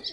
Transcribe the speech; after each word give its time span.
Når 0.00 0.06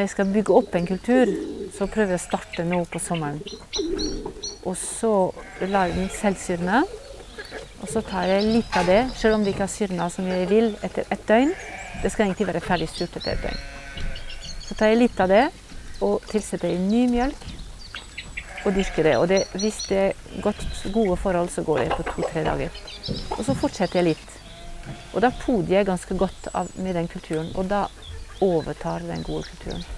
jeg 0.00 0.10
skal 0.10 0.32
bygge 0.34 0.54
opp 0.54 0.74
en 0.74 0.86
kultur, 0.86 1.26
så 1.70 1.86
prøver 1.86 2.16
jeg 2.16 2.18
å 2.18 2.26
starte 2.26 2.64
nå 2.66 2.82
på 2.90 2.98
sommeren. 2.98 3.38
Og 4.66 4.74
så 4.74 5.30
lar 5.62 5.86
jeg 5.86 6.00
den 6.00 6.10
selvsyrne. 6.10 6.82
Så 7.96 8.02
tar 8.04 8.26
jeg 8.28 8.42
litt 8.44 8.74
av 8.76 8.84
det, 8.84 8.98
selv 9.16 9.38
om 9.38 9.44
det 9.44 9.54
ikke 9.54 9.62
har 9.64 9.70
syrna 9.72 10.06
som 10.12 10.26
jeg 10.28 10.50
vil, 10.50 10.66
etter 10.84 11.06
ett 11.08 11.22
døgn. 11.24 11.54
Det 12.02 12.10
skal 12.12 12.26
egentlig 12.26 12.46
være 12.50 12.60
ferdig 12.60 12.90
surt 12.92 13.14
etter 13.16 13.30
et 13.32 13.46
døgn. 13.46 13.62
Så 14.66 14.76
tar 14.76 14.90
jeg 14.92 14.98
litt 15.00 15.22
av 15.24 15.30
det 15.32 15.46
og 16.04 16.26
tilsetter 16.28 16.74
i 16.74 16.82
ny 16.82 17.06
mjølk 17.08 17.46
og 18.66 18.76
dyrker 18.76 19.08
det. 19.08 19.14
Og 19.16 19.24
det, 19.32 19.38
hvis 19.56 19.78
det 19.88 20.02
er 20.02 20.42
godt, 20.44 20.66
gode 20.92 21.16
forhold, 21.22 21.48
så 21.54 21.64
går 21.64 21.86
det 21.86 21.88
på 21.94 22.04
to-tre 22.10 22.44
dager. 22.44 22.76
Og 23.38 23.40
så 23.48 23.56
fortsetter 23.62 24.02
jeg 24.02 24.10
litt. 24.10 24.38
Og 25.14 25.24
da 25.24 25.32
podier 25.40 25.78
jeg 25.78 25.88
ganske 25.88 26.18
godt 26.20 26.50
av, 26.52 26.68
med 26.76 27.00
den 27.00 27.08
kulturen. 27.08 27.48
Og 27.56 27.72
da 27.72 27.86
overtar 28.44 29.08
den 29.08 29.24
gode 29.24 29.48
kulturen. 29.54 29.88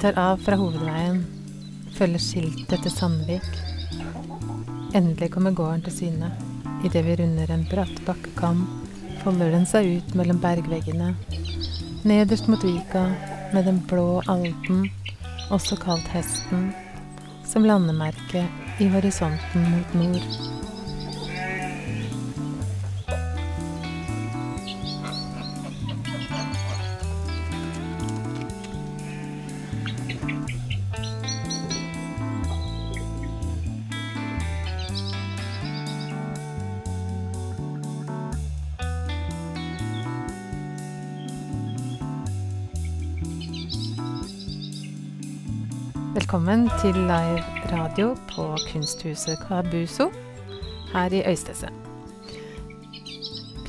Tar 0.00 0.16
av 0.16 0.38
fra 0.40 0.56
hovedveien, 0.56 1.18
følger 1.92 2.22
skiltet 2.24 2.80
til 2.80 2.92
Sandvik. 2.94 3.48
Endelig 4.96 5.28
kommer 5.34 5.52
gården 5.52 5.82
til 5.84 5.92
syne. 5.92 6.30
Idet 6.88 7.02
vi 7.04 7.18
runder 7.20 7.52
en 7.52 7.66
bratt 7.68 8.00
bakkekam, 8.06 8.62
folder 9.20 9.52
den 9.52 9.68
seg 9.68 9.90
ut 9.98 10.14
mellom 10.16 10.40
bergveggene. 10.40 11.10
Nederst 12.08 12.48
mot 12.48 12.64
vika, 12.64 13.10
med 13.52 13.68
den 13.68 13.82
blå 13.90 14.22
Alten, 14.30 14.86
også 15.52 15.76
kalt 15.82 16.08
Hesten, 16.14 16.70
som 17.44 17.68
landemerke 17.68 18.46
i 18.80 18.88
horisonten 18.88 19.68
mot 19.74 19.96
nord. 20.00 20.69
Velkommen 46.30 46.68
til 46.78 46.94
live 46.94 47.42
radio 47.72 48.12
på 48.30 48.44
Kunsthuset 48.68 49.40
Kabuso 49.48 50.04
her 50.92 51.10
i 51.10 51.24
Øystese. 51.26 51.66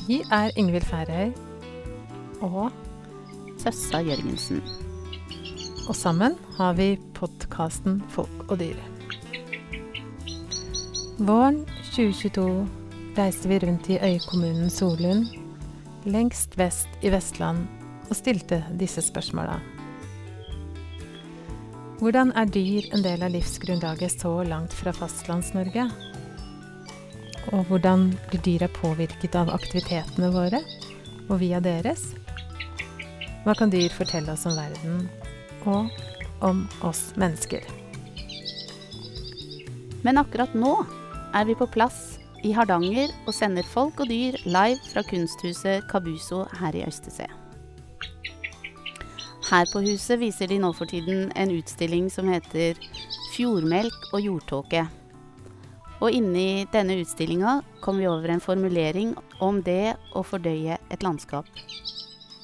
Vi 0.06 0.20
er 0.30 0.50
Ingvild 0.56 0.86
Færøy 0.86 1.32
og 2.40 2.70
Søssa 3.58 3.98
Jørgensen. 3.98 4.62
Og 5.88 5.96
sammen 5.96 6.38
har 6.56 6.72
vi 6.78 7.00
podkasten 7.14 8.02
Folk 8.08 8.46
og 8.48 8.60
dyr. 8.60 8.78
Våren 11.18 11.64
2022 11.66 12.68
reiste 13.18 13.48
vi 13.48 13.58
rundt 13.58 13.90
i 13.90 13.98
øykommunen 13.98 14.70
Solund, 14.70 15.26
lengst 16.04 16.58
vest 16.58 16.88
i 17.02 17.10
Vestland, 17.10 17.66
og 18.10 18.16
stilte 18.16 18.64
disse 18.78 19.02
spørsmåla. 19.02 19.81
Hvordan 22.02 22.32
er 22.34 22.48
dyr 22.50 22.88
en 22.96 23.04
del 23.04 23.20
av 23.22 23.30
livsgrunnlaget 23.30 24.16
så 24.24 24.30
langt 24.42 24.72
fra 24.74 24.90
Fastlands-Norge? 24.90 25.84
Og 27.54 27.68
hvordan 27.68 28.08
blir 28.32 28.40
dyra 28.42 28.66
påvirket 28.74 29.36
av 29.38 29.52
aktivitetene 29.54 30.32
våre, 30.34 30.58
og 31.28 31.36
via 31.38 31.60
deres? 31.62 32.08
Hva 33.44 33.54
kan 33.54 33.70
dyr 33.70 33.94
fortelle 33.94 34.34
oss 34.34 34.42
om 34.50 34.58
verden, 34.58 35.04
og 35.62 35.94
om 36.42 36.64
oss 36.82 37.04
mennesker? 37.22 37.62
Men 40.02 40.18
akkurat 40.18 40.56
nå 40.58 40.72
er 41.30 41.46
vi 41.46 41.54
på 41.54 41.70
plass 41.70 42.16
i 42.42 42.50
Hardanger 42.50 43.14
og 43.28 43.30
sender 43.36 43.62
folk 43.76 44.02
og 44.02 44.10
dyr 44.10 44.40
live 44.42 44.82
fra 44.88 45.06
kunsthuset 45.06 45.86
Kabuso 45.86 46.48
her 46.58 46.74
i 46.74 46.82
Øystese. 46.82 47.30
Her 49.52 49.66
på 49.68 49.82
huset 49.84 50.16
viser 50.16 50.48
de 50.48 50.56
nå 50.62 50.70
for 50.72 50.88
tiden 50.88 51.26
en 51.36 51.50
utstilling 51.52 52.06
som 52.10 52.28
heter 52.32 52.78
'Fjordmelk 53.34 54.06
og 54.14 54.22
jordtåke'. 54.24 54.86
Og 56.00 56.08
inni 56.10 56.64
denne 56.72 56.96
utstillinga 56.96 57.60
kom 57.82 57.98
vi 57.98 58.08
over 58.08 58.32
en 58.32 58.40
formulering 58.40 59.12
om 59.40 59.60
det 59.62 59.96
å 60.16 60.22
fordøye 60.24 60.78
et 60.90 61.02
landskap. 61.02 61.44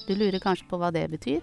Du 0.06 0.14
lurer 0.14 0.38
kanskje 0.38 0.68
på 0.68 0.76
hva 0.76 0.92
det 0.92 1.08
betyr? 1.08 1.41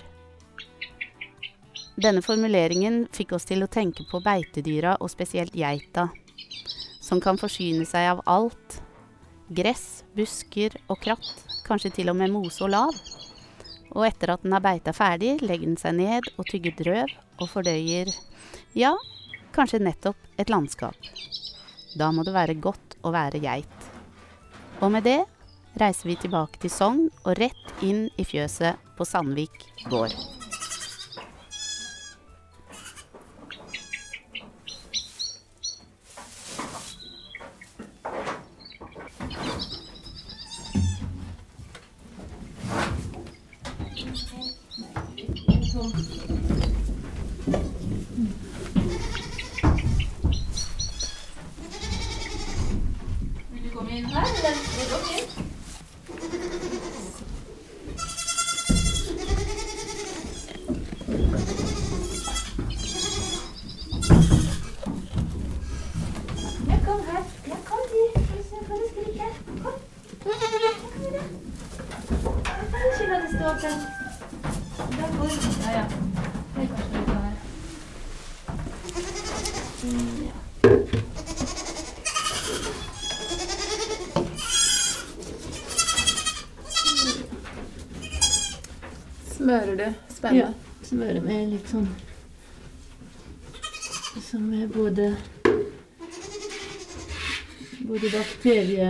Denne 1.97 2.21
formuleringen 2.21 3.07
fikk 3.11 3.33
oss 3.33 3.45
til 3.45 3.63
å 3.63 3.67
tenke 3.67 4.05
på 4.05 4.21
beitedyra, 4.21 4.97
og 5.01 5.09
spesielt 5.09 5.55
geita, 5.55 6.11
som 7.01 7.19
kan 7.19 7.37
forsyne 7.37 7.85
seg 7.85 8.13
av 8.13 8.21
alt. 8.27 8.81
Gress, 9.49 10.03
busker 10.13 10.77
og 10.89 11.01
kratt, 11.01 11.45
kanskje 11.65 11.89
til 11.89 12.09
og 12.09 12.17
med 12.17 12.29
mose 12.29 12.61
og 12.63 12.69
lav. 12.69 13.14
Og 13.95 14.03
etter 14.07 14.33
at 14.33 14.44
den 14.44 14.53
har 14.56 14.63
beita 14.63 14.94
ferdig, 14.95 15.38
legger 15.41 15.69
den 15.69 15.79
seg 15.79 15.95
ned 15.97 16.28
og 16.35 16.47
tygger 16.51 16.75
drøv 16.79 17.13
og 17.39 17.51
fordøyer 17.51 18.11
ja, 18.75 18.91
kanskje 19.56 19.79
nettopp 19.83 20.39
et 20.39 20.51
landskap. 20.51 20.97
Da 21.95 22.11
må 22.11 22.28
det 22.28 22.35
være 22.35 22.57
godt 22.59 22.97
å 23.07 23.13
være 23.16 23.39
geit. 23.44 23.91
Og 24.84 24.91
med 24.91 25.07
det 25.07 25.22
reiser 25.79 26.11
vi 26.11 26.19
tilbake 26.19 26.59
til 26.59 26.72
Sogn 26.72 27.05
og 27.23 27.38
rett 27.39 27.84
inn 27.84 28.09
i 28.19 28.28
fjøset 28.28 28.95
på 29.00 29.07
Sandvik 29.07 29.63
gård. 29.91 30.34
Vil 53.95 54.03
du 54.03 54.07
komme 54.09 54.17
inn 54.17 54.25
her, 54.25 54.28
eller? 54.38 54.56
Det 54.78 54.85
går 54.91 55.00
fint. 55.07 55.31
Ja, 66.69 66.78
kom 66.85 67.02
her. 67.08 67.23
Ja, 67.46 67.55
kom 67.66 67.84
du. 67.91 68.02
Så 68.49 68.55
får 68.67 68.75
du 68.75 68.85
skrike. 68.91 69.28
Kom. 69.64 69.73
Kom 70.23 70.31
igjen. 70.58 70.78
Jeg 72.46 72.66
kan 72.72 72.81
ikke 72.91 73.05
la 73.11 73.17
det 73.22 73.29
stå 73.29 73.43
åpen. 73.52 73.78
Da 74.97 75.05
går 75.17 75.29
Ja, 75.64 75.72
ja. 75.72 75.85
Det 76.55 76.61
er 76.61 76.67
kanskje 76.67 76.97
litt 76.97 77.09
her. 77.09 77.34
Mm, 79.84 80.25
ja. 80.25 80.35
Smører 89.46 89.76
du 89.78 89.93
spenne? 90.09 90.37
Ja, 90.37 90.47
smøre 90.81 91.22
med 91.22 91.52
litt 91.52 91.67
sånn 91.69 91.85
Som 94.26 94.47
er 94.58 94.66
både 94.73 95.11
Både 98.45 98.81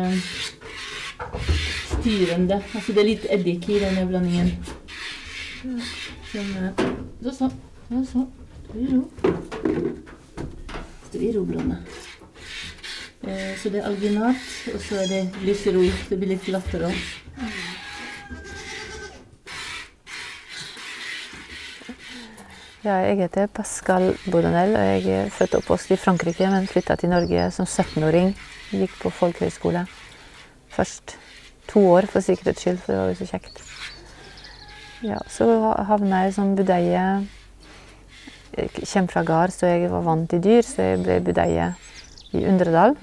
bakteriestyrende 1.15 2.57
Altså 2.75 2.91
det 2.91 2.99
er 3.01 3.07
litt 3.07 3.25
eddik 3.31 3.69
i 3.71 3.77
denne 3.79 4.03
blandingen. 4.09 4.49
Sånn. 5.61 5.79
Så, 7.23 7.31
så. 7.31 7.47
Så, 7.87 8.01
så. 8.09 8.21
Du 8.73 8.79
ro. 8.91 9.01
i 11.15 11.31
roblåndet. 11.31 11.77
Eh, 13.23 13.53
så 13.61 13.69
det 13.71 13.79
er 13.79 13.87
alginat, 13.87 14.41
og 14.73 14.81
så 14.83 14.95
er 15.05 15.07
det 15.13 15.21
lyserol. 15.45 15.87
Det 16.09 16.17
blir 16.19 16.33
litt 16.33 16.43
glattere 16.43 16.89
òg. 16.89 16.97
Ja, 22.83 22.99
jeg 23.07 23.17
heter 23.23 23.47
Pascal 23.47 24.11
Bodanel, 24.27 24.75
og 24.75 24.83
jeg 24.83 25.07
er 25.23 25.31
født 25.33 25.55
og 25.55 25.63
oppvokst 25.63 25.95
i 25.95 25.97
Frankrike, 25.97 26.51
men 26.51 26.67
flytta 26.69 26.99
til 26.99 27.09
Norge 27.15 27.47
som 27.55 27.65
17-åring. 27.65 28.35
Gikk 28.71 28.95
på 29.01 29.11
folkehøyskole. 29.13 29.85
Først 30.73 31.17
to 31.69 31.81
år 31.91 32.07
for 32.09 32.25
sikkerhets 32.25 32.63
skyld, 32.63 32.79
for 32.81 32.93
det 32.93 33.01
var 33.01 33.11
jo 33.11 33.19
så 33.19 33.27
kjekt. 33.29 33.61
Ja, 35.05 35.19
så 35.29 35.45
havna 35.85 36.23
jeg 36.25 36.33
som 36.37 36.55
budeie. 36.57 37.05
Jeg 38.55 38.71
kommer 38.73 39.11
fra 39.11 39.23
gard, 39.27 39.51
så 39.51 39.67
jeg 39.67 39.91
var 39.91 40.05
vant 40.05 40.29
til 40.31 40.41
dyr, 40.43 40.63
så 40.63 40.89
jeg 40.89 41.03
ble 41.03 41.19
budeie 41.25 41.73
i 42.33 42.45
Undredal. 42.47 42.95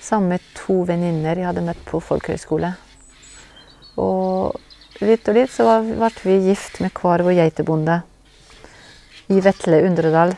Sammen 0.00 0.34
med 0.34 0.44
to 0.58 0.80
venninner 0.88 1.38
jeg 1.38 1.46
hadde 1.46 1.64
møtt 1.64 1.80
på 1.88 2.00
folkehøyskole. 2.02 2.72
Og 4.00 4.58
litt 5.04 5.28
og 5.28 5.36
litt 5.38 5.52
så 5.54 5.80
ble 5.86 6.10
vi 6.24 6.38
gift 6.50 6.80
med 6.82 6.92
hver 6.96 7.24
vår 7.24 7.38
geitebonde 7.38 8.00
i 9.30 9.40
Vetle 9.44 9.84
Undredal. 9.86 10.34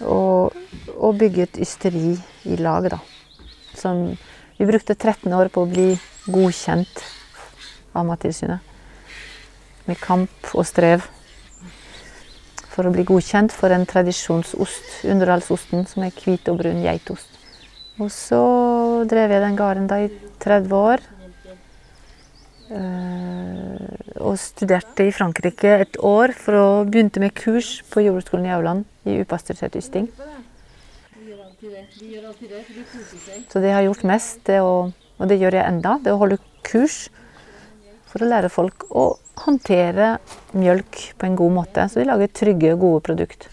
Og, 0.00 0.54
og 0.96 1.18
bygget 1.20 1.58
ysteri 1.60 2.14
i 2.44 2.56
lag, 2.60 2.88
da. 2.92 3.00
Som 3.76 4.16
vi 4.58 4.66
brukte 4.68 4.94
13 4.94 5.32
år 5.32 5.48
på 5.52 5.64
å 5.64 5.70
bli 5.70 5.94
godkjent 6.28 7.02
av 7.96 8.06
Mattilsynet. 8.08 8.60
Med 9.88 9.98
kamp 10.00 10.52
og 10.54 10.66
strev 10.68 11.06
for 12.70 12.86
å 12.86 12.92
bli 12.94 13.04
godkjent 13.08 13.52
for 13.52 13.72
en 13.74 13.86
tradisjonsost, 13.88 15.02
Underdalsosten, 15.10 15.86
som 15.90 16.04
er 16.06 16.14
hvit 16.14 16.48
og 16.52 16.60
brun 16.60 16.82
geitost. 16.84 17.40
Og 18.00 18.12
så 18.14 18.42
drev 19.10 19.34
jeg 19.34 19.42
den 19.44 19.58
gården 19.58 19.88
da 19.90 19.98
i 20.04 20.10
30 20.40 20.76
år. 20.76 21.02
Eh, 22.70 24.20
og 24.22 24.36
studerte 24.38 25.08
i 25.08 25.14
Frankrike 25.14 25.72
et 25.82 25.98
år 26.06 26.32
for 26.38 26.56
å 26.56 26.66
begynte 26.86 27.20
med 27.22 27.34
kurs 27.34 27.80
på 27.90 28.04
jordbruksskolen 28.04 28.46
i 28.46 28.54
Auland 28.54 28.86
i 29.10 29.18
upasteurisert 29.24 29.80
ysting. 29.80 30.06
Så 31.90 33.60
det 33.60 33.70
jeg 33.70 33.76
har 33.76 33.86
gjort 33.86 34.04
mest, 34.08 34.42
det 34.46 34.60
å, 34.62 34.74
og 35.18 35.30
det 35.30 35.40
gjør 35.40 35.58
jeg 35.58 35.66
enda, 35.66 35.96
det 36.04 36.14
å 36.14 36.20
holde 36.20 36.38
kurs 36.66 37.08
for 38.10 38.22
å 38.24 38.28
lære 38.30 38.50
folk 38.52 38.86
å 38.90 39.06
håndtere 39.44 40.18
mjølk 40.58 41.00
på 41.18 41.26
en 41.28 41.38
god 41.38 41.56
måte, 41.60 41.86
så 41.88 42.00
de 42.00 42.08
lager 42.08 42.30
trygge 42.34 42.74
og 42.74 42.84
gode 42.84 43.02
produkter. 43.10 43.50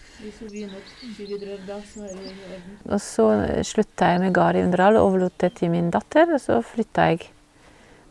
Og 2.87 2.99
så 3.03 3.25
slutta 3.67 4.11
jeg 4.11 4.21
med 4.23 4.33
gard 4.35 4.57
i 4.57 4.63
Underdal 4.65 4.97
og 4.99 5.11
overlot 5.11 5.37
det 5.43 5.53
til 5.59 5.71
min 5.73 5.91
datter. 5.93 6.33
Og 6.33 6.41
så 6.41 6.59
flytta 6.65 7.09
jeg, 7.11 7.29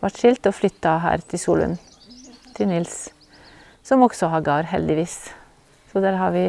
ble 0.00 0.12
skilt 0.14 0.46
og 0.49 0.55
flytta 0.56 0.99
her 1.05 1.25
til 1.26 1.43
Solund, 1.43 1.81
til 2.56 2.70
Nils. 2.70 3.08
Som 3.87 4.06
også 4.06 4.31
har 4.32 4.46
gard, 4.46 4.70
heldigvis. 4.70 5.19
Så 5.90 6.02
der 6.05 6.19
har 6.20 6.32
vi 6.34 6.46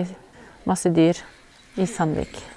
masse 0.70 0.94
dyr 0.94 1.20
i 1.78 1.90
Sandvik. 1.90 2.57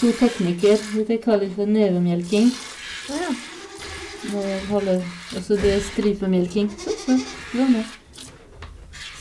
To 0.00 0.12
teknikker. 0.20 0.76
Det 1.08 1.20
kalles 1.24 1.52
for 1.54 1.66
nevemjelking. 1.66 2.50
Ja, 3.08 4.58
holder- 4.68 5.04
Og 5.36 5.42
så 5.44 5.54
det 5.56 5.72
er 5.74 5.80
stripemjelking. 5.80 6.70
Så, 6.78 6.90
så, 7.06 7.18
gå 7.52 7.64
med. 7.68 7.84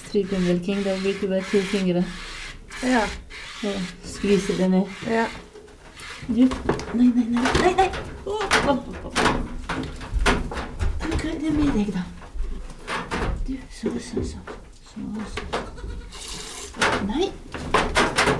Stripemjelking, 0.07 0.83
da 0.83 0.95
bruker 1.03 1.21
du 1.21 1.27
bare 1.27 1.41
to 1.51 1.61
fingre 1.61 2.03
Ja. 2.83 3.01
og 3.63 3.75
skviser 4.05 4.57
det 4.57 4.69
ned. 4.71 4.85
ja. 5.07 5.25
Du 6.27 6.33
Nei, 6.33 6.47
nei, 6.93 7.25
nei. 7.29 7.41
nei, 7.61 7.73
nei. 7.77 7.89
Oh, 8.25 8.41
oh, 8.67 8.77
oh. 9.05 9.11
hva 11.07 11.29
er 11.29 11.39
det 11.39 11.53
med 11.53 11.71
deg, 11.73 11.93
da? 11.93 12.03
Du, 13.47 13.53
så, 13.71 13.89
så, 13.99 14.23
så. 14.23 14.37
Så, 14.89 14.99
så. 15.35 15.41
Nei. 17.07 17.31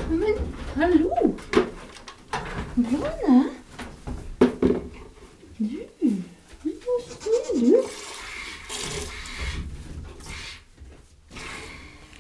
Men 0.10 0.36
hallo! 0.76 1.10
Blåne? 2.76 3.46
Du 5.60 5.80
Men 6.64 6.74
hvor 6.84 7.00
står 7.10 7.60
du? 7.60 7.84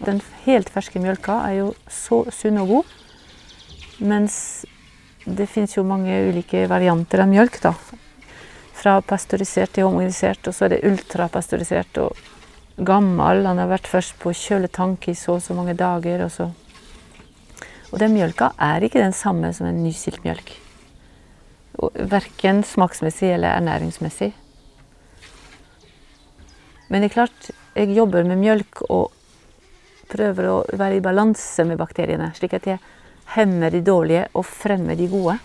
Den 0.05 0.21
helt 0.49 0.69
ferske 0.73 1.01
mjølka 1.01 1.39
er 1.47 1.55
jo 1.61 1.69
så 1.91 2.23
sunn 2.33 2.59
og 2.63 2.73
god. 2.73 2.91
Mens 3.99 4.35
det 5.25 5.49
fins 5.51 5.75
jo 5.75 5.83
mange 5.87 6.13
ulike 6.29 6.63
varianter 6.71 7.23
av 7.23 7.29
mjølk, 7.31 7.59
da. 7.63 7.73
Fra 8.79 8.99
pasteurisert 9.03 9.73
til 9.75 9.87
homogenisert, 9.87 10.47
og 10.47 10.55
så 10.55 10.65
er 10.65 10.75
det 10.75 10.83
ultrapasteurisert 10.87 11.99
og 12.03 12.17
gammel. 12.87 13.43
Han 13.45 13.59
har 13.59 13.69
vært 13.71 13.89
først 13.91 14.15
på 14.21 14.33
kjøletank 14.35 15.09
i 15.11 15.17
så 15.17 15.35
og 15.37 15.43
så 15.43 15.57
mange 15.57 15.77
dager, 15.77 16.25
og 16.25 16.33
så 16.33 16.51
Og 17.89 17.97
den 17.97 18.13
mjølka 18.13 18.51
er 18.61 18.83
ikke 18.85 19.01
den 19.01 19.15
samme 19.17 19.49
som 19.49 19.65
en 19.65 19.79
nysilt 19.81 20.21
mjølk. 20.21 20.51
Verken 22.11 22.61
smaksmessig 22.61 23.31
eller 23.33 23.55
ernæringsmessig. 23.57 24.29
Men 26.89 27.01
det 27.01 27.09
er 27.09 27.15
klart, 27.15 27.49
jeg 27.73 27.95
jobber 27.97 28.23
med 28.29 28.37
mjølk 28.37 28.83
og 28.89 29.09
prøver 30.09 30.49
å 30.49 30.57
være 30.73 30.97
i 30.97 31.03
balanse 31.05 31.65
med 31.67 31.79
bakteriene, 31.79 32.31
slik 32.37 32.57
at 32.57 32.67
jeg 32.67 32.81
hemmer 33.35 33.73
de 33.73 33.83
dårlige 33.85 34.27
og 34.33 34.45
fremmer 34.47 34.97
de 34.97 35.07
gode. 35.11 35.37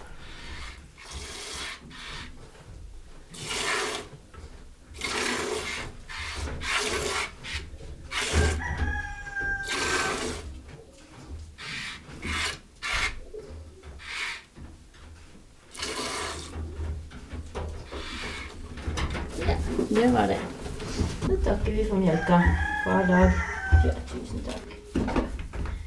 Det 19.94 20.08
var 20.12 20.26
det. 20.26 20.40
Nå 21.28 21.36
takker 21.44 21.72
vi 21.72 21.84
for 21.88 22.00
melka 22.00 22.40
hver 22.84 23.06
dag. 23.08 23.36
Ja, 23.84 23.92
tusen 24.08 24.40
takk. 24.44 24.72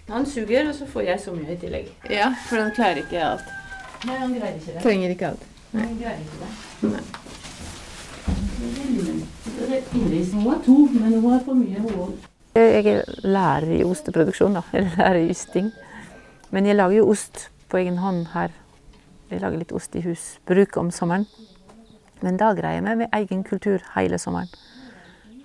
Han 0.07 0.25
suger, 0.37 0.69
og 0.69 0.75
så 0.77 0.87
får 0.93 1.07
jeg 1.11 1.23
så 1.25 1.35
mye 1.35 1.53
i 1.53 1.59
tillegg. 1.61 1.93
ja, 2.13 2.31
for 2.47 2.61
den 2.61 2.73
klarer 2.77 3.03
ikke 3.03 3.23
alt. 3.33 3.53
Nei, 4.05 4.17
han 4.21 4.35
greier 4.35 4.55
ikke 4.59 4.75
det. 4.75 4.83
Trenger 4.85 5.15
ikke 5.15 5.31
alt. 5.33 5.47
Han 5.73 5.97
greier 5.97 6.21
ikke 6.21 6.37
det. 6.43 6.91
Nei. 6.93 7.05
Så 9.57 9.67
det 9.69 9.77
er 9.77 9.99
Iris. 9.99 10.33
Hun 10.33 10.47
har 10.47 10.61
to, 10.65 10.77
men 10.93 11.13
hun 11.17 11.31
har 11.31 11.43
for 11.45 11.57
mye, 11.57 11.81
hun 11.81 12.01
òg. 12.05 12.15
Jeg 12.57 12.87
er 12.89 13.03
lærer 13.21 13.69
i 13.75 13.83
osteproduksjon, 13.85 14.57
da. 14.57 14.63
Jeg 14.73 14.89
lærer 14.97 15.19
i 15.21 15.29
ysting. 15.33 15.69
Men 16.53 16.65
jeg 16.65 16.77
lager 16.77 17.01
jo 17.01 17.09
ost 17.11 17.49
på 17.69 17.77
egen 17.81 17.99
hånd 18.01 18.31
her. 18.33 18.53
Jeg 19.29 19.43
lager 19.43 19.61
litt 19.61 19.73
ost 19.75 19.95
i 19.99 20.01
husbruk 20.05 20.77
om 20.79 20.89
sommeren. 20.95 21.27
Men 22.25 22.39
da 22.39 22.53
greier 22.57 22.79
jeg 22.79 22.85
meg 22.87 22.97
med 23.03 23.13
egen 23.13 23.43
kultur 23.45 23.83
hele 23.93 24.17
sommeren. 24.21 24.49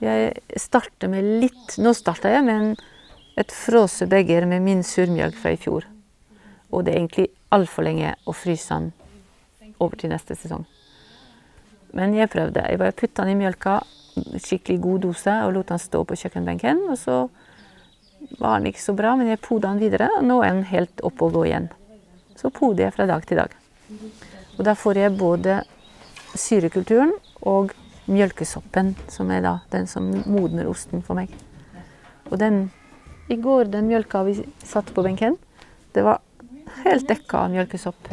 Jeg 0.03 0.33
starter 0.59 1.11
med 1.13 1.27
litt 1.45 1.77
Nå 1.79 1.93
starta 1.95 2.33
jeg 2.33 2.43
med 2.47 2.55
en, 2.55 2.73
et 3.39 3.53
frossebeger 3.53 4.47
med 4.49 4.63
min 4.65 4.83
surmjølk 4.85 5.39
fra 5.39 5.55
i 5.55 5.61
fjor. 5.61 5.87
Og 6.73 6.85
det 6.85 6.93
er 6.93 7.01
egentlig 7.01 7.29
altfor 7.53 7.87
lenge 7.87 8.15
å 8.29 8.35
fryse 8.37 8.75
den 8.75 8.93
over 9.79 9.99
til 10.01 10.13
neste 10.13 10.37
sesong. 10.39 10.65
Men 11.97 12.15
jeg 12.17 12.31
prøvde. 12.33 12.65
Jeg 12.69 12.81
bare 12.81 12.97
putta 12.97 13.25
den 13.25 13.35
i 13.35 13.41
mjølka, 13.43 13.81
skikkelig 14.41 14.81
god 14.81 15.03
dose, 15.07 15.35
og 15.45 15.53
lot 15.57 15.73
den 15.73 15.81
stå 15.83 16.05
på 16.09 16.17
kjøkkenbenken. 16.23 16.87
Og 16.93 16.99
så 17.01 17.17
var 18.41 18.59
den 18.59 18.71
ikke 18.73 18.85
så 18.85 18.95
bra, 18.97 19.15
men 19.19 19.29
jeg 19.29 19.43
poda 19.45 19.73
den 19.73 19.83
videre, 19.83 20.09
og 20.17 20.25
nå 20.29 20.41
er 20.45 20.55
den 20.55 20.67
helt 20.71 21.05
oppe 21.05 21.29
og 21.29 21.37
gå 21.37 21.47
igjen. 21.51 21.69
Så 22.39 22.53
poder 22.55 22.87
jeg 22.87 22.97
fra 22.97 23.09
dag 23.11 23.27
til 23.29 23.43
dag. 23.43 23.57
Og 24.57 24.65
da 24.69 24.75
får 24.79 25.01
jeg 25.01 25.17
både 25.21 25.61
syrekulturen 26.39 27.13
og 27.49 27.73
mjølkesoppen, 28.09 28.95
som 29.13 29.31
er 29.33 29.45
da 29.45 29.57
den 29.73 29.89
som 29.91 30.09
modner 30.25 30.69
osten 30.71 31.05
for 31.05 31.19
meg. 31.19 31.33
Og 32.31 32.39
den 32.41 32.71
I 33.33 33.37
går, 33.41 33.71
den 33.73 33.89
mjølka 33.89 34.21
vi 34.27 34.35
satt 34.61 34.91
på 34.93 35.03
benken, 35.07 35.39
det 35.97 36.05
var 36.05 36.21
helt 36.83 37.07
dekka 37.09 37.47
av 37.47 37.53
mjølkesopp. 37.55 38.11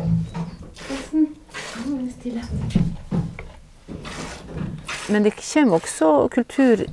Men 5.09 5.25
det 5.25 5.33
kommer 5.35 5.79
også 5.79 6.09
kultur 6.31 6.85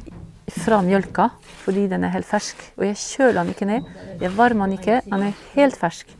fra 0.57 0.81
mjølka, 0.83 1.29
fordi 1.63 1.87
den 1.93 2.07
er 2.07 2.15
helt 2.17 2.27
fersk. 2.27 2.63
Og 2.79 2.87
jeg 2.89 2.99
kjøler 2.99 3.43
den 3.43 3.53
ikke 3.55 3.69
ned. 3.69 3.91
Jeg 4.23 4.33
varmer 4.35 4.67
den 4.67 4.79
ikke. 4.81 5.01
Den 5.07 5.27
er 5.29 5.37
helt 5.55 5.77
fersk. 5.79 6.11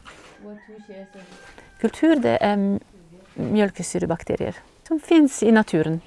Kultur, 1.81 2.21
det 2.23 2.37
er 2.41 2.57
mjølkesyrebakterier 3.37 4.59
som 4.87 5.01
fins 5.03 5.41
i 5.43 5.51
naturen. 5.51 5.99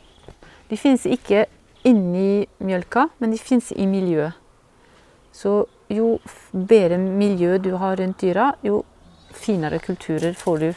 De 0.69 0.77
fins 0.79 1.03
ikke 1.09 1.43
inni 1.87 2.45
mjølka, 2.63 3.09
men 3.19 3.33
de 3.33 3.41
fins 3.41 3.73
i 3.75 3.87
miljøet. 3.89 4.37
Så 5.35 5.65
jo 5.89 6.19
bedre 6.51 6.97
miljø 6.97 7.57
du 7.57 7.73
har 7.81 7.97
rundt 7.99 8.21
dyra, 8.21 8.53
jo 8.63 8.83
finere 9.33 9.79
kulturer 9.79 10.33
får 10.37 10.59
du 10.59 10.67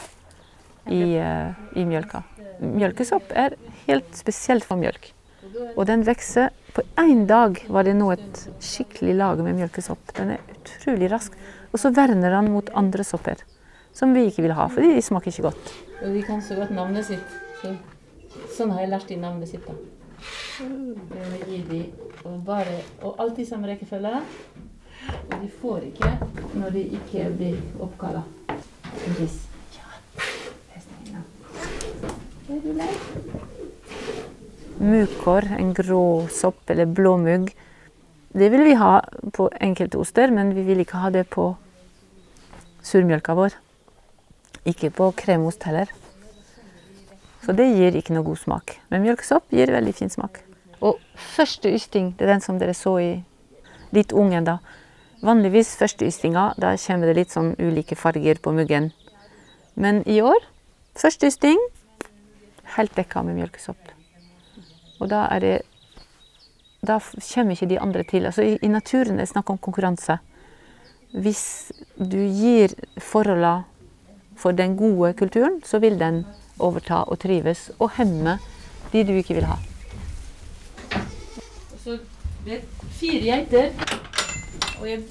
i, 0.91 1.15
eh, 1.17 1.53
i 1.75 1.85
mjølka. 1.85 2.23
Mjølkesopp 2.63 3.31
er 3.35 3.55
helt 3.87 4.15
spesielt 4.15 4.65
for 4.65 4.79
mjølk. 4.79 5.11
Og 5.75 5.85
den 5.85 6.03
vokser 6.07 6.49
På 6.73 6.81
én 6.97 7.27
dag 7.27 7.59
var 7.69 7.83
det 7.85 7.93
nå 7.93 8.07
et 8.09 8.39
skikkelig 8.57 9.13
lage 9.13 9.43
med 9.45 9.53
mjølkesopp. 9.53 10.13
Den 10.17 10.31
er 10.33 10.39
utrolig 10.49 11.11
rask. 11.11 11.35
Og 11.71 11.77
så 11.77 11.91
verner 11.93 12.33
den 12.33 12.49
mot 12.49 12.69
andre 12.73 13.03
sopper, 13.05 13.43
som 13.93 14.13
vi 14.15 14.23
ikke 14.25 14.41
vil 14.41 14.55
ha, 14.57 14.65
fordi 14.73 14.95
de 14.95 15.03
smaker 15.05 15.29
ikke 15.29 15.43
godt. 15.51 15.73
Og 16.01 16.15
de 16.15 16.23
kan 16.25 16.41
så 16.41 16.57
godt 16.57 16.73
navnet 16.73 17.05
sitt. 17.05 17.35
Så, 17.61 17.75
sånn 18.57 18.73
har 18.73 18.81
jeg 18.81 18.89
lært 18.89 19.07
de 19.07 19.19
navnet 19.21 19.51
sitt. 19.53 19.67
da. 19.67 19.77
Gir 21.45 21.63
de, 21.69 21.83
og, 22.23 22.41
bare, 22.45 22.79
og 23.03 23.21
alltid 23.21 23.51
samme 23.51 23.69
rekkefølge. 23.69 24.23
Og 25.09 25.33
de 25.41 25.49
får 25.61 25.79
ikke 25.89 26.11
når 26.59 26.69
de 26.75 26.83
ikke 26.99 27.25
blir 27.37 27.57
oppkalla. 27.83 28.23
Hestene. 30.73 31.23
Er 32.49 32.61
du 32.63 32.71
lei? 32.77 32.93
Mukår, 34.83 35.49
en 35.57 35.73
grå 35.77 36.05
sopp 36.33 36.69
eller 36.73 36.85
blåmugg. 36.85 37.51
Det 38.33 38.49
vil 38.49 38.63
vi 38.65 38.73
ha 38.79 39.01
på 39.33 39.49
enkelte 39.61 39.99
oster, 40.01 40.31
men 40.33 40.55
vi 40.55 40.63
vil 40.65 40.81
ikke 40.81 41.03
ha 41.03 41.11
det 41.13 41.27
på 41.29 41.51
surmjølka 42.83 43.35
vår. 43.37 43.57
Ikke 44.69 44.89
på 44.95 45.11
kremost 45.19 45.63
heller. 45.67 45.91
Så 47.43 47.51
det 47.55 47.67
gir 47.75 47.95
ikke 47.99 48.15
noe 48.15 48.25
god 48.25 48.39
smak. 48.39 48.77
Men 48.89 49.03
mjølkesopp 49.03 49.51
gir 49.51 49.71
veldig 49.71 49.93
fin 49.97 50.11
smak. 50.11 50.39
Og 50.83 50.99
første 51.35 51.71
ysting, 51.75 52.13
det 52.17 52.25
er 52.25 52.33
den 52.33 52.43
som 52.43 52.59
dere 52.59 52.75
så 52.75 52.95
i 52.99 53.11
litt 53.95 54.15
ung 54.15 54.33
ennå. 54.35 54.57
Vanligvis 55.23 55.69
første 55.79 56.03
ystinga, 56.03 56.49
da 56.59 56.73
kommer 56.75 57.07
det 57.07 57.15
litt 57.15 57.31
sånn 57.31 57.53
ulike 57.55 57.95
farger 57.95 58.41
på 58.43 58.51
muggen. 58.51 58.89
Men 59.79 60.01
i 60.03 60.17
år, 60.19 60.43
første 60.99 61.29
ysting, 61.31 61.61
helt 62.75 62.91
dekka 62.97 63.23
med 63.23 63.37
mjølkesopp. 63.37 63.93
Og 64.99 65.07
da 65.13 65.27
er 65.31 65.39
det 65.39 65.55
Da 66.83 66.97
kommer 66.99 67.55
ikke 67.55 67.69
de 67.71 67.79
andre 67.79 68.03
til. 68.03 68.25
Altså 68.25 68.43
i, 68.43 68.57
I 68.59 68.67
naturen 68.67 69.15
er 69.15 69.23
det 69.23 69.29
snakk 69.31 69.49
om 69.49 69.57
konkurranse. 69.57 70.17
Hvis 71.15 71.71
du 71.95 72.19
gir 72.19 72.75
forholdene 72.99 73.63
for 74.35 74.51
den 74.51 74.75
gode 74.75 75.13
kulturen, 75.13 75.61
så 75.63 75.79
vil 75.79 75.95
den 75.99 76.25
overta 76.59 77.05
og 77.07 77.21
trives 77.23 77.69
og 77.79 77.95
hemme 77.95 78.35
de 78.91 79.05
du 79.07 79.13
ikke 79.15 79.39
vil 79.39 79.47
ha. 79.47 79.55
Så 81.79 82.01
det 82.43 82.59
er 82.59 82.67
fire 82.99 84.02
geiter, 84.87 85.07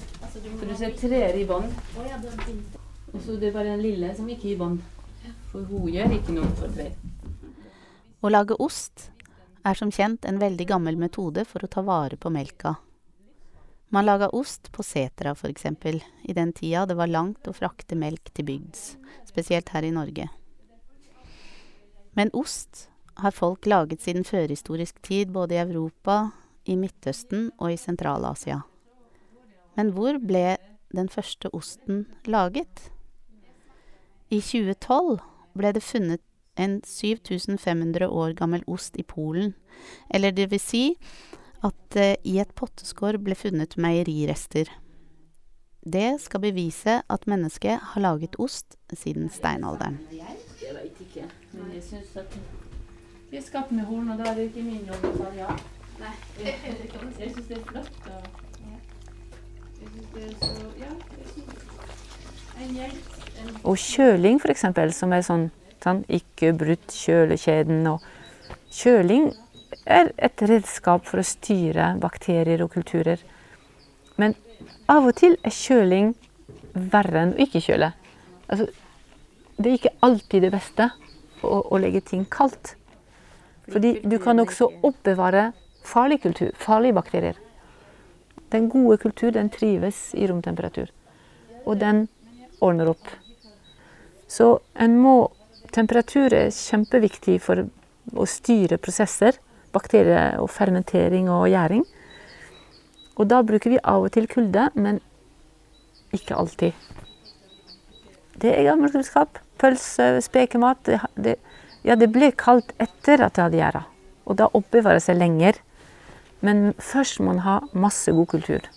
og 0.53 0.67
jeg 0.67 0.77
ser 0.79 0.95
tre 0.99 1.23
i 1.39 1.45
bånd. 1.49 1.73
Og 3.13 3.19
så 3.21 3.37
det 3.37 3.49
er 3.49 3.55
bare 3.55 3.73
den 3.73 3.83
lille 3.83 4.13
som 4.17 4.29
ikke 4.29 4.49
er 4.49 4.53
i 4.53 4.59
bånd. 4.61 4.79
For 5.51 5.65
hun 5.69 5.89
gjør 5.93 6.15
ikke 6.17 6.35
noe 6.35 6.49
for 6.57 6.73
tre. 6.73 6.89
Å 8.23 8.31
lage 8.31 8.57
ost 8.63 9.09
er 9.63 9.77
som 9.77 9.91
kjent 9.91 10.25
en 10.25 10.39
veldig 10.41 10.65
gammel 10.67 10.97
metode 10.99 11.45
for 11.47 11.63
å 11.63 11.71
ta 11.71 11.83
vare 11.85 12.17
på 12.19 12.31
melka. 12.33 12.75
Man 13.93 14.07
laga 14.07 14.31
ost 14.33 14.71
på 14.73 14.83
setra 14.83 15.35
for 15.37 15.51
eksempel, 15.53 15.99
i 16.23 16.33
den 16.33 16.49
tida 16.57 16.87
det 16.89 16.97
var 16.97 17.11
langt 17.11 17.45
å 17.47 17.53
frakte 17.53 17.95
melk 17.95 18.31
til 18.33 18.47
bygds, 18.47 18.95
spesielt 19.29 19.69
her 19.69 19.85
i 19.85 19.93
Norge. 19.93 20.25
Men 22.17 22.33
ost 22.33 22.87
har 23.21 23.37
folk 23.37 23.69
laget 23.69 24.01
siden 24.01 24.25
førhistorisk 24.25 24.97
tid 25.05 25.29
både 25.29 25.59
i 25.59 25.61
Europa, 25.61 26.31
i 26.65 26.75
Midtøsten 26.79 27.51
og 27.59 27.73
i 27.73 27.77
Sentral-Asia. 27.77 28.63
Men 29.75 29.93
hvor 29.95 30.19
ble 30.21 30.57
den 30.93 31.09
første 31.09 31.49
osten 31.53 32.05
laget? 32.25 32.91
I 34.29 34.39
2012 34.41 35.19
ble 35.57 35.73
det 35.73 35.83
funnet 35.85 36.21
en 36.57 36.79
7500 36.85 38.07
år 38.09 38.33
gammel 38.37 38.63
ost 38.69 38.97
i 38.97 39.03
Polen, 39.03 39.55
eller 40.13 40.31
det 40.31 40.51
vil 40.51 40.61
si 40.61 40.83
at 41.63 41.75
det 41.95 42.17
i 42.27 42.37
et 42.41 42.53
potteskår 42.57 43.17
ble 43.23 43.35
funnet 43.37 43.77
meierirester. 43.77 44.69
Det 45.83 46.21
skal 46.21 46.43
bevise 46.45 47.01
at 47.09 47.27
mennesket 47.27 47.79
har 47.93 48.01
laget 48.01 48.37
ost 48.39 48.77
siden 48.93 49.29
steinalderen. 49.29 49.99
Jeg 50.11 50.75
veit 50.77 51.01
ikke, 51.01 51.25
men 51.51 51.73
jeg 51.73 51.83
syns 51.83 52.15
at 52.21 52.37
vi 53.31 53.37
er 53.37 53.43
skapt 53.43 53.71
med 53.71 53.85
horn, 53.89 54.09
og 54.13 54.19
da 54.21 54.29
er 54.29 54.37
det 54.37 54.49
ikke 54.51 54.63
min 54.63 54.85
jobb 54.87 55.05
å 55.09 55.13
ta 55.17 55.29
ja. 55.35 55.53
Nei. 55.99 56.13
Jeg 56.43 57.31
syns 57.33 57.47
det 57.49 57.57
er 57.57 57.63
flott. 57.67 58.09
Og 58.13 58.52
Og 63.63 63.77
kjøling, 63.79 64.39
eksempel, 64.51 64.91
som 64.95 65.13
er 65.15 65.23
sånn, 65.25 65.47
sånn 65.83 66.03
ikke 66.11 66.53
brutt 66.57 66.91
kjølekjeden 66.95 67.87
og 67.91 68.03
Kjøling 68.73 69.27
er 69.85 70.09
et 70.17 70.41
redskap 70.49 71.05
for 71.05 71.21
å 71.21 71.27
styre 71.27 71.91
bakterier 72.01 72.63
og 72.65 72.71
kulturer. 72.73 73.19
Men 74.17 74.33
av 74.89 75.05
og 75.05 75.13
til 75.19 75.35
er 75.45 75.53
kjøling 75.53 76.13
verre 76.73 77.21
enn 77.21 77.35
å 77.35 77.43
ikke 77.45 77.61
kjøle. 77.61 77.91
Altså, 78.47 78.65
det 79.59 79.69
er 79.69 79.77
ikke 79.77 79.93
alltid 80.07 80.47
det 80.47 80.51
beste 80.55 80.89
å, 81.45 81.59
å 81.69 81.81
legge 81.81 82.01
ting 82.09 82.25
kaldt. 82.33 82.73
Fordi 83.69 83.99
du 84.01 84.17
kan 84.23 84.41
også 84.41 84.71
oppbevare 84.89 85.51
farlig 85.85 86.23
kultur, 86.25 86.49
farlige 86.57 86.97
bakterier. 86.97 87.42
Den 88.53 88.69
gode 88.69 88.99
kultur 89.01 89.33
den 89.33 89.49
trives 89.49 90.11
i 90.13 90.27
romtemperatur, 90.29 90.91
og 91.65 91.79
den 91.81 92.05
ordner 92.61 92.93
opp. 92.93 93.07
Så 94.29 94.59
en 94.79 94.99
må 95.01 95.15
Temperatur 95.73 96.29
er 96.37 96.51
kjempeviktig 96.53 97.39
for 97.41 97.63
å 98.13 98.25
styre 98.29 98.77
prosesser, 98.77 99.39
bakterier 99.73 100.35
og 100.37 100.51
fermentering 100.53 101.31
og 101.33 101.47
gjæring. 101.49 101.81
Og 103.17 103.29
da 103.31 103.39
bruker 103.45 103.73
vi 103.73 103.79
av 103.81 104.05
og 104.05 104.13
til 104.13 104.27
kulde, 104.29 104.67
men 104.77 104.99
ikke 106.13 106.37
alltid. 106.37 106.77
Det 108.37 108.53
er 108.53 108.67
gammel 108.67 108.93
kunnskap. 108.93 109.41
Pølse, 109.61 110.21
spekemat. 110.21 110.83
Det, 110.85 110.99
det, 111.17 111.35
ja, 111.81 111.97
det 111.97 112.11
ble 112.13 112.29
kaldt 112.37 112.73
etter 112.77 113.25
at 113.25 113.33
det 113.33 113.47
hadde 113.47 113.61
gjæra. 113.63 113.83
Og 114.29 114.37
da 114.37 114.51
oppbevarer 114.53 115.01
det 115.01 115.07
seg 115.07 115.17
lenger. 115.17 115.57
Men 116.43 116.73
først 116.79 117.21
må 117.21 117.31
man 117.31 117.39
ha 117.45 117.59
masse 117.71 118.11
god 118.11 118.27
kultur. 118.35 118.67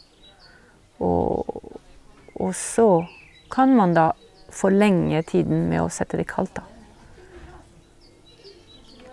Og, 1.03 1.81
og 2.35 2.55
så 2.55 3.05
kan 3.51 3.75
man 3.77 3.95
da 3.97 4.13
forlenge 4.55 5.23
tiden 5.27 5.67
med 5.71 5.83
å 5.83 5.91
sette 5.91 6.17
det 6.21 6.29
kaldt. 6.31 6.55
da. 6.57 6.63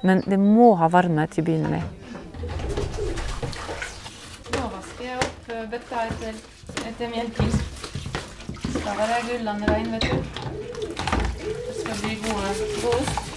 Men 0.03 0.21
det 0.27 0.37
må 0.39 0.73
ha 0.77 0.89
varme 0.91 1.25
til 1.31 1.43
å 1.43 1.47
begynne 1.47 1.73
med. 1.73 1.83
Nå 4.53 4.63
vasker 4.75 5.05
jeg 5.07 5.17
opp 5.17 5.51
eh, 5.55 5.65
bøtta 5.73 6.05
etter, 6.11 6.41
etter 6.91 7.13
melking. 7.15 7.53
Skal 8.69 8.97
være 8.99 9.21
gullende 9.31 9.73
rein, 9.73 9.93
vet 9.95 10.09
du. 10.11 10.17
Det 11.41 11.77
skal 11.81 12.03
bli 12.03 12.19
god 12.27 12.49
ost. 12.51 13.32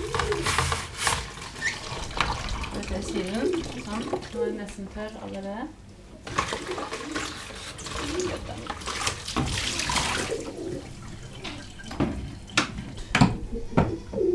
Dette 2.77 2.95
er 2.95 3.03
silden. 3.03 3.49
Sånn. 3.87 4.03
Nå 4.05 4.43
er 4.43 4.47
den 4.51 4.59
nesten 4.61 4.87
tørr 4.93 5.15
allerede. 5.25 5.65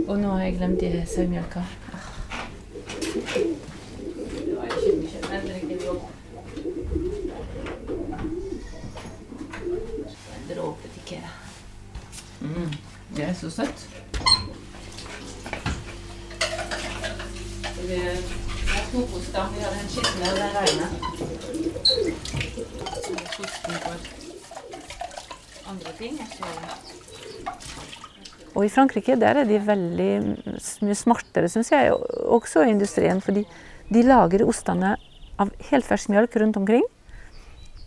Og 0.08 0.20
nå 0.20 0.28
har 0.34 0.42
jeg 0.44 0.58
glemt 0.58 0.82
de 0.82 1.06
sauemjølka. 1.08 1.62
Det 4.42 4.56
var 4.58 4.66
ikke 4.66 4.92
mye, 4.98 5.20
men 5.30 5.42
det 5.46 5.52
er 5.52 5.62
ikke 5.62 5.78
jobb. 5.86 6.02
En 10.36 10.44
dråpe 10.50 10.88
til 10.96 11.04
Kera. 11.06 11.32
Mm, 12.42 12.74
det 13.16 13.24
er 13.30 13.34
så 13.34 13.50
søtt. 13.50 13.88
Det 17.82 17.98
er 18.08 18.18
kokost, 18.92 19.34
da. 19.34 19.42
Vi 19.56 19.60
har 19.64 19.72
den 19.80 19.81
skitne 19.92 20.30
og 20.32 20.40
reine. 20.56 20.88
Andre 25.72 25.94
ting. 25.98 26.20
i 28.66 28.72
Frankrike 28.72 29.16
der 29.20 29.42
er 29.42 29.48
de 29.48 29.60
veldig 29.64 30.12
mye 30.86 30.98
smartere, 30.98 31.50
syns 31.52 31.72
jeg, 31.72 31.92
også 31.92 32.66
i 32.66 32.74
industrien. 32.74 33.22
Fordi 33.24 33.46
de 33.92 34.04
lager 34.08 34.46
ostene 34.48 34.96
av 35.42 35.52
helt 35.72 35.88
fersk 35.88 36.12
mjølk 36.12 36.38
rundt 36.40 36.60
omkring. 36.60 36.88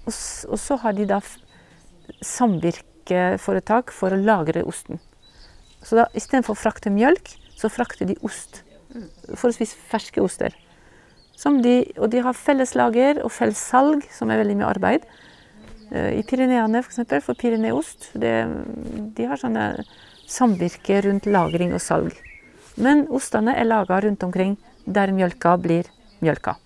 Og, 0.04 0.12
og 0.12 0.58
så 0.60 0.78
har 0.82 0.96
de 0.96 1.08
da 1.08 1.20
samvirkeforetak 2.24 3.92
for 3.94 4.12
å 4.12 4.20
lagre 4.20 4.64
osten. 4.68 5.00
Så 5.84 6.00
da 6.00 6.08
istedenfor 6.16 6.56
å 6.56 6.62
frakte 6.64 6.92
mjølk, 6.92 7.32
så 7.56 7.70
frakter 7.72 8.08
de 8.08 8.16
ost. 8.24 8.62
Forholdsvis 8.92 9.76
ferske 9.88 10.24
oster. 10.24 10.56
De, 11.42 11.92
og 11.98 12.10
de 12.10 12.20
har 12.22 12.32
felles 12.32 12.74
lager 12.74 13.18
og 13.24 13.30
felles 13.32 13.58
salg, 13.58 14.04
som 14.14 14.30
er 14.30 14.38
veldig 14.38 14.56
mye 14.56 14.70
arbeid. 14.70 15.04
Eh, 15.90 16.18
I 16.18 16.22
Pyreneene 16.22 16.78
f.eks. 16.80 16.94
For, 16.94 17.02
eksempel, 17.02 17.22
for 17.22 17.34
Pyreneost. 17.34 18.10
det- 18.14 19.14
De 19.14 19.24
har 19.26 19.36
sånne 19.36 19.84
samvirke 20.26 21.02
rundt 21.04 21.26
lagring 21.26 21.74
og 21.74 21.80
salg. 21.80 22.12
Men 22.76 23.06
ostene 23.08 23.54
er 23.56 23.64
laga 23.64 24.00
rundt 24.02 24.22
omkring 24.22 24.56
der 24.86 25.08
mjølka 25.12 25.56
blir 25.60 25.84
mjølka. 26.22 26.56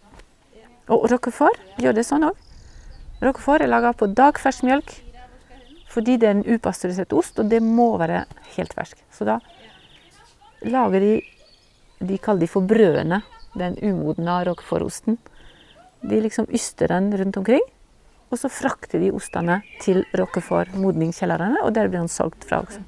Og 0.88 1.10
Roquefort 1.10 1.58
gjør 1.78 1.94
det 1.94 2.06
sånn 2.06 2.25
òg. 2.25 2.37
Roquefort 3.20 3.60
er 3.62 3.68
laga 3.68 3.92
på 3.92 4.06
dagfersk 4.14 4.62
mjølk 4.62 4.94
fordi 5.88 6.18
det 6.18 6.28
er 6.28 6.30
en 6.37 6.44
upasteurisert 6.44 7.12
ost, 7.16 7.38
og 7.38 7.48
det 7.48 7.62
må 7.62 7.96
være 7.98 8.26
helt 8.56 8.75
fersk. 8.75 8.96
Så 9.10 9.25
da 9.25 9.40
lager 10.62 11.00
de 11.00 11.22
De 12.00 12.16
kaller 12.18 12.40
de 12.40 12.46
for 12.46 12.62
brødene, 12.62 13.22
den 13.58 13.76
umodna 13.82 14.40
roquefort-osten. 14.48 15.18
De 16.02 16.20
liksom 16.22 16.46
yster 16.54 16.88
den 16.92 17.10
rundt 17.18 17.36
omkring, 17.40 17.64
og 18.30 18.38
så 18.38 18.48
frakter 18.52 19.00
de 19.02 19.10
ostene 19.16 19.62
til 19.82 20.04
rockefòr, 20.14 20.74
modningskjellerne, 20.76 21.62
og 21.64 21.72
der 21.74 21.88
blir 21.88 22.00
den 22.04 22.08
solgt 22.12 22.44
fra 22.44 22.60
også. 22.62 22.80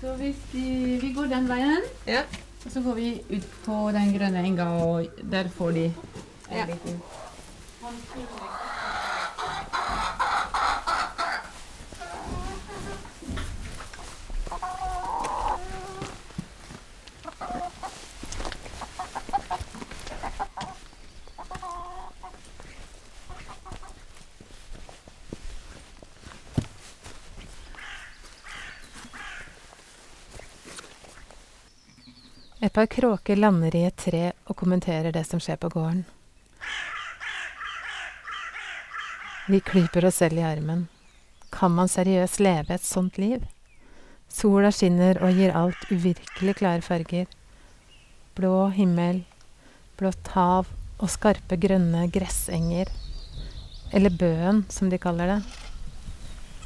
Så 0.00 0.14
hvis 0.18 0.36
de, 0.52 0.98
vi 1.00 1.12
går 1.14 1.28
den 1.30 1.46
veien, 1.48 1.82
Ja. 2.06 2.22
og 2.66 2.70
så 2.72 2.80
går 2.82 2.94
vi 2.94 3.22
ut 3.30 3.46
på 3.64 3.76
den 3.94 4.12
grønne 4.18 4.42
enga, 4.44 4.66
og 4.82 5.06
der 5.30 5.48
får 5.48 5.70
de 5.72 5.84
en 5.84 6.56
Ja. 6.56 6.64
liten 6.66 7.00
Par 32.72 32.86
kråker 32.86 33.36
lander 33.36 33.74
i 33.76 33.84
et 33.84 33.96
tre 34.00 34.30
og 34.48 34.56
kommenterer 34.56 35.12
det 35.12 35.26
som 35.28 35.40
skjer 35.42 35.58
på 35.60 35.68
gården. 35.74 36.06
Vi 39.52 39.58
klyper 39.60 40.06
oss 40.08 40.22
selv 40.22 40.40
i 40.40 40.46
armen. 40.46 40.86
Kan 41.52 41.74
man 41.76 41.90
seriøst 41.92 42.40
leve 42.40 42.72
et 42.72 42.86
sånt 42.86 43.18
liv? 43.20 43.44
Sola 44.32 44.70
skinner 44.72 45.20
og 45.20 45.36
gir 45.36 45.52
alt 45.52 45.84
uvirkelig 45.90 46.54
klare 46.62 46.80
farger. 46.86 47.26
Blå 48.38 48.70
himmel, 48.72 49.20
blått 50.00 50.32
hav 50.32 50.70
og 50.96 51.12
skarpe 51.12 51.58
grønne 51.60 52.06
gressenger. 52.14 52.88
Eller 53.92 54.16
Bøen, 54.16 54.64
som 54.72 54.88
de 54.88 54.96
kaller 54.96 55.34
det. 55.34 55.38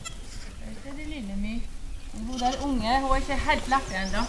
Det 0.05 0.93
er 0.93 1.03
det 1.03 1.09
lille 1.17 1.41
My. 1.41 1.59
Hun 2.15 2.39
der 2.39 2.63
unge, 2.63 3.01
hun 3.03 3.11
er 3.11 3.25
ikke 3.25 3.43
helt 3.49 3.75
lagt 3.75 3.99
ennå. 4.05 4.23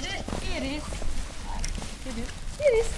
Nå 0.00 0.06
er 0.06 0.10
det 0.10 0.24
Iris. 0.56 0.82
Det 2.04 2.10
er 2.10 2.14
du. 2.16 2.22
Iris. 2.66 2.90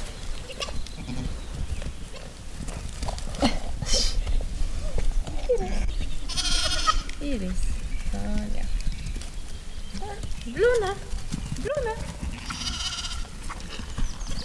Iris. 7.21 7.61
Sånn, 8.13 8.53
ja. 8.55 8.67
Blåne. 10.47 10.93
Blåne. 11.65 11.95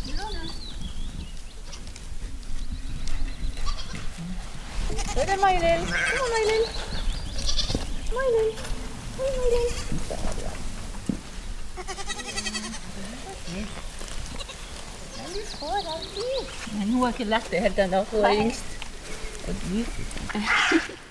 Blåne. 0.07 0.43
Så 5.03 5.19
er 5.19 5.25
det 5.25 5.37
May-Lill. 5.45 5.85
Kom 5.93 6.25
on, 6.25 6.29
May-Lill. 6.33 6.65
May-Lill. 8.17 8.51
Hei, 9.19 9.29
May-Lill. 9.37 9.67
Men 16.77 16.93
hun 16.93 17.01
har 17.03 17.15
ikke 17.15 17.29
lært 17.31 17.49
det 17.51 17.61
helt 17.65 17.79
ennå. 17.85 18.03
Hun 18.11 18.25
er 18.25 18.33
yngst. 18.45 18.67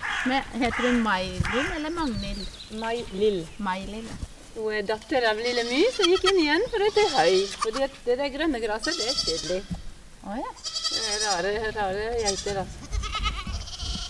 Heter 0.61 0.83
hun 0.83 1.03
May-Lill 1.03 1.69
eller 1.77 1.91
Magnhild? 1.95 2.47
May-Lill. 2.81 3.43
May-Lill. 3.59 4.09
Hun 4.57 4.73
er 4.73 4.87
datter 4.89 5.25
av 5.29 5.41
Lille 5.41 5.67
My, 5.69 5.83
som 5.93 6.09
gikk 6.11 6.25
inn 6.31 6.39
igjen 6.41 6.63
for 6.73 6.81
å 6.81 6.87
hete 6.89 7.05
høy. 7.13 7.35
For 7.61 7.77
det, 7.77 7.91
det 8.07 8.17
der 8.21 8.33
grønne 8.33 8.61
gresset, 8.63 8.97
det 8.97 9.11
er 9.11 9.19
kjedelig. 9.21 9.81
Å 10.25 10.39
ja. 10.41 10.53
Det 10.57 11.03
er 11.13 11.19
rare, 11.27 11.53
rare 11.77 12.07
geiter, 12.23 12.63
altså. 12.63 12.87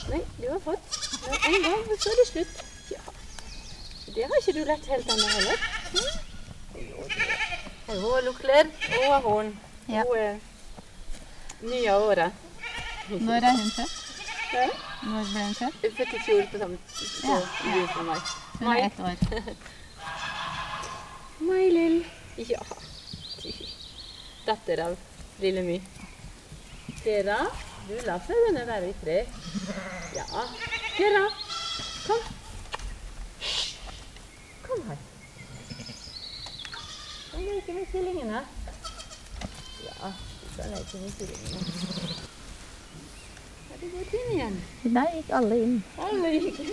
Nei, 0.06 0.20
du 0.38 0.46
har 0.52 0.60
fått 0.62 0.98
en 1.34 1.56
gang, 1.64 1.82
så 1.98 2.12
er 2.12 2.20
det 2.20 2.26
slutt. 2.30 2.60
Ja. 2.94 3.02
Det 4.14 4.28
har 4.30 4.38
ikke 4.38 4.54
du 4.54 4.62
lært 4.68 4.86
helt 4.92 5.10
ennå 5.16 5.32
heller. 5.34 5.66
Det 5.96 6.04
Hun 7.86 7.96
har 8.02 8.22
lukler 8.26 8.64
og 9.08 9.22
horn. 9.22 9.52
Ja. 9.88 10.02
Hun 10.02 10.16
er 10.18 10.38
ny 11.70 11.80
av 11.88 12.02
året. 12.02 12.32
Når 13.10 13.44
er 13.50 13.56
hun 13.60 13.70
født? 13.70 13.96
Ja. 14.52 14.66
Når 15.06 15.24
ble 15.30 15.40
hun 15.44 15.54
født? 15.60 15.76
Født 15.98 16.12
i 16.18 16.20
fjor 16.26 16.42
på 16.52 16.56
samme 16.58 16.76
på 16.86 16.92
Ja. 17.28 17.36
i 17.70 17.72
meg. 18.10 18.20
Hun 18.58 18.68
er 18.72 18.78
ett 18.86 19.00
år. 19.00 19.16
May-Lill. 21.46 21.98
Ja. 22.36 22.62
Datter 24.46 24.78
av 24.86 24.96
Lille 25.40 25.62
My. 25.62 25.80
Dere 27.04 27.36
du 27.86 27.94
la 28.06 28.16
sauene 28.26 28.62
være 28.66 28.88
i 28.90 28.94
fred. 28.98 29.26
Ja. 30.16 30.24
Kera, 30.96 31.24
kom. 32.06 32.22
Kom 34.66 34.80
her. 34.88 34.98
Kom 37.30 37.42
leke 37.46 37.72
med 37.76 37.86
kyllingene. 37.92 38.40
Ja, 39.86 40.08
du 40.56 40.62
skal 41.16 41.26
de 43.80 43.86
går 43.92 44.12
inn 44.18 44.32
igjen. 44.34 44.56
Nei, 44.92 45.06
gikk 45.14 45.30
alle 45.38 45.56
inn. 45.62 45.78
Alle 45.96 46.32
gikk 46.34 46.58
inn. 46.60 46.70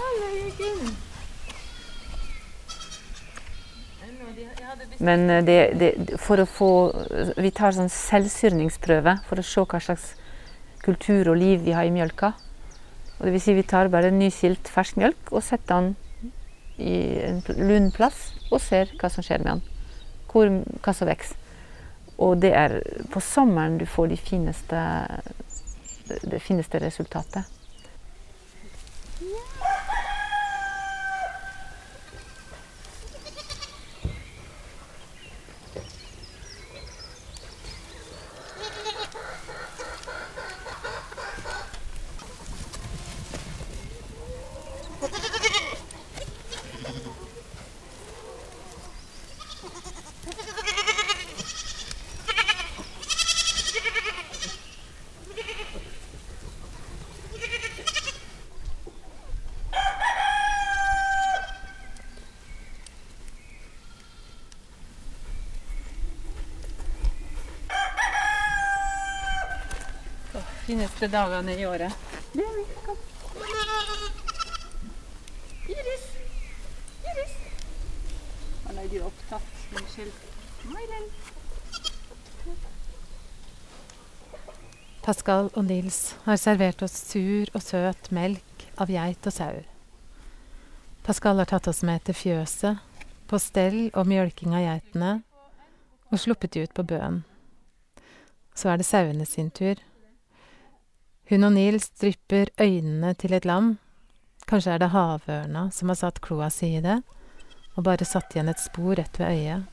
Alle 0.00 0.30
gikk 0.34 0.60
inn. 0.66 0.90
Men 4.98 5.30
eh, 5.30 5.44
det, 5.44 5.58
det, 5.80 5.90
for 6.22 6.40
å 6.40 6.46
få 6.46 6.70
Vi 7.40 7.50
tar 7.54 7.74
sånn 7.74 7.90
selvsyrningsprøve 7.92 9.16
for 9.28 9.40
å 9.40 9.46
se 9.46 9.64
hva 9.66 9.80
slags 9.82 10.14
kultur 10.84 11.28
og 11.32 11.40
liv 11.40 11.64
vi 11.64 11.74
har 11.76 11.84
i 11.86 11.92
mjølka. 11.94 12.32
Og 13.18 13.26
det 13.26 13.32
vil 13.34 13.44
si 13.44 13.54
vi 13.56 13.66
tar 13.68 13.90
bare 13.92 14.10
nysilt 14.14 14.70
fersk 14.72 14.96
mjølk 15.00 15.34
og 15.34 15.44
setter 15.44 15.74
den 15.76 15.94
i 16.80 16.94
en 17.26 17.42
lun 17.60 17.90
plass 17.92 18.30
og 18.48 18.62
ser 18.64 18.94
hva 19.00 19.10
som 19.12 19.22
skjer 19.26 19.44
med 19.44 19.50
den. 19.52 19.62
Hvor, 20.30 20.46
hva 20.80 20.94
som 20.96 21.10
vokser. 21.10 21.36
Og 22.20 22.36
det 22.40 22.52
er 22.52 22.76
på 23.12 23.20
sommeren 23.24 23.78
du 23.80 23.86
får 23.88 24.10
de 24.12 24.16
fineste, 24.20 24.80
det 26.22 26.40
fineste 26.44 26.80
resultatet. 26.82 27.48
Fineste 70.70 71.08
dagene 71.08 71.54
i 71.58 71.66
året. 71.66 71.92
Kom. 72.84 72.96
Iris! 75.66 76.04
Iris! 77.10 77.32
Han 78.66 78.78
er 78.78 78.94
er 78.94 79.06
opptatt. 79.08 79.48
Unnskyld. 79.74 80.12
Pascal 85.02 85.50
og 85.56 85.64
Nils 85.64 86.14
har 86.28 86.38
servert 86.38 86.86
oss 86.86 86.94
sur 87.08 87.50
og 87.54 87.66
søt 87.66 88.12
melk 88.14 88.68
av 88.78 88.94
geit 88.94 89.26
og 89.26 89.34
sau. 89.34 89.60
Pascal 91.02 91.42
har 91.42 91.50
tatt 91.50 91.66
oss 91.66 91.82
med 91.82 92.06
til 92.06 92.14
fjøset, 92.14 92.78
på 93.26 93.42
stell 93.42 93.90
og 93.90 94.06
mjølking 94.06 94.54
av 94.54 94.68
geitene, 94.68 95.12
og 96.14 96.18
sluppet 96.18 96.54
de 96.54 96.62
ut 96.62 96.74
på 96.78 96.86
bøen. 96.94 97.24
Så 98.54 98.70
er 98.70 98.78
det 98.78 98.86
sauene 98.86 99.26
sin 99.26 99.50
tur. 99.50 99.80
Hun 101.30 101.46
og 101.46 101.52
Nils 101.54 101.92
drypper 101.94 102.48
øynene 102.58 103.12
til 103.14 103.36
et 103.36 103.44
lam. 103.46 103.76
Kanskje 104.50 104.72
er 104.74 104.80
det 104.82 104.90
havørna 104.90 105.68
som 105.70 105.92
har 105.92 105.98
satt 106.00 106.18
kloa 106.24 106.48
si 106.50 106.72
i 106.74 106.82
det, 106.82 106.96
og 107.78 107.84
bare 107.86 108.08
satt 108.08 108.34
igjen 108.34 108.50
et 108.50 108.58
spor 108.58 108.96
rett 108.98 109.20
ved 109.20 109.30
øyet. 109.36 109.68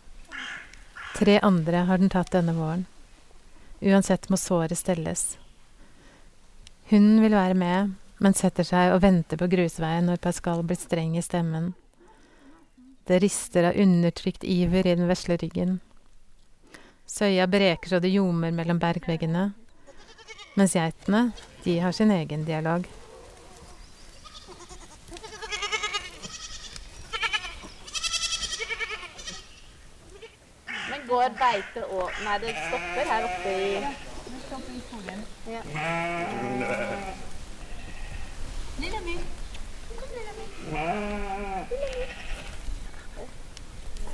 Tre 1.17 1.39
andre 1.41 1.81
har 1.89 1.97
den 1.97 2.13
tatt 2.13 2.29
denne 2.35 2.53
våren. 2.53 2.85
Uansett 3.81 4.29
må 4.29 4.37
såret 4.37 4.77
stelles. 4.77 5.39
Hunden 6.91 7.25
vil 7.25 7.33
være 7.33 7.57
med, 7.57 7.97
men 8.21 8.37
setter 8.37 8.65
seg 8.65 8.93
og 8.93 9.01
venter 9.01 9.41
på 9.41 9.49
grusveien 9.49 10.05
når 10.05 10.21
Pascal 10.21 10.61
blir 10.61 10.77
streng 10.77 11.17
i 11.17 11.25
stemmen. 11.25 11.71
Det 13.09 13.17
rister 13.23 13.71
av 13.71 13.81
undertrykt 13.81 14.45
iver 14.45 14.85
i 14.85 14.93
den 14.93 15.09
vesle 15.09 15.41
ryggen. 15.41 15.79
Søya 17.09 17.47
breker 17.49 17.95
så 17.95 17.99
det 18.03 18.13
ljomer 18.13 18.53
mellom 18.53 18.77
bergveggene, 18.77 19.55
mens 20.57 20.73
geitene, 20.73 21.31
de 21.63 21.79
har 21.79 21.91
sin 21.91 22.11
egen 22.11 22.45
dialog. 22.45 22.85
Men 30.89 31.03
går 31.07 31.29
beite 31.37 31.85
og 31.85 32.09
Nei, 32.25 32.37
det 32.41 32.55
stopper 32.57 33.11
her 33.11 33.27
oppe 33.27 33.49
i 33.53 33.73
ja. 35.51 35.61
Lilla 38.79 38.99
mi. 39.05 39.15
Kom, 39.97 40.09
Lilla 40.15 40.33
mi. 40.37 40.45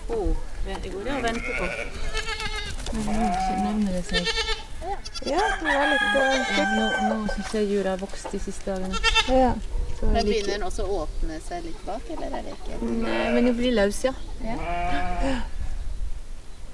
Oh, 0.10 0.36
det 0.66 0.92
går 0.92 1.04
det 1.04 1.16
å 1.16 1.22
vente 1.24 1.56
på. 1.60 1.66
Nærmer 3.04 3.92
det 3.92 4.04
seg. 4.12 4.53
Ja, 5.26 5.44
det 5.62 5.76
var 5.78 5.88
litt 5.94 6.08
Ja, 6.58 6.66
nå 6.76 6.86
nå 7.08 7.16
syns 7.34 7.54
jeg 7.56 7.70
jura 7.72 7.90
har 7.96 8.02
vokst 8.02 8.32
de 8.32 8.40
siste 8.44 8.72
dagene. 8.72 8.96
ja. 9.30 9.54
Men 10.04 10.26
begynner 10.28 10.58
den 10.58 10.64
også 10.68 10.84
å 10.84 11.04
åpne 11.06 11.38
seg 11.46 11.64
litt 11.64 11.84
bak, 11.88 12.02
eller 12.12 12.34
er 12.36 12.42
det 12.44 12.54
ikke? 12.58 12.80
Nei, 12.84 13.20
men 13.32 13.46
den 13.48 13.56
blir 13.56 13.72
løs, 13.78 14.02
ja. 14.04 14.12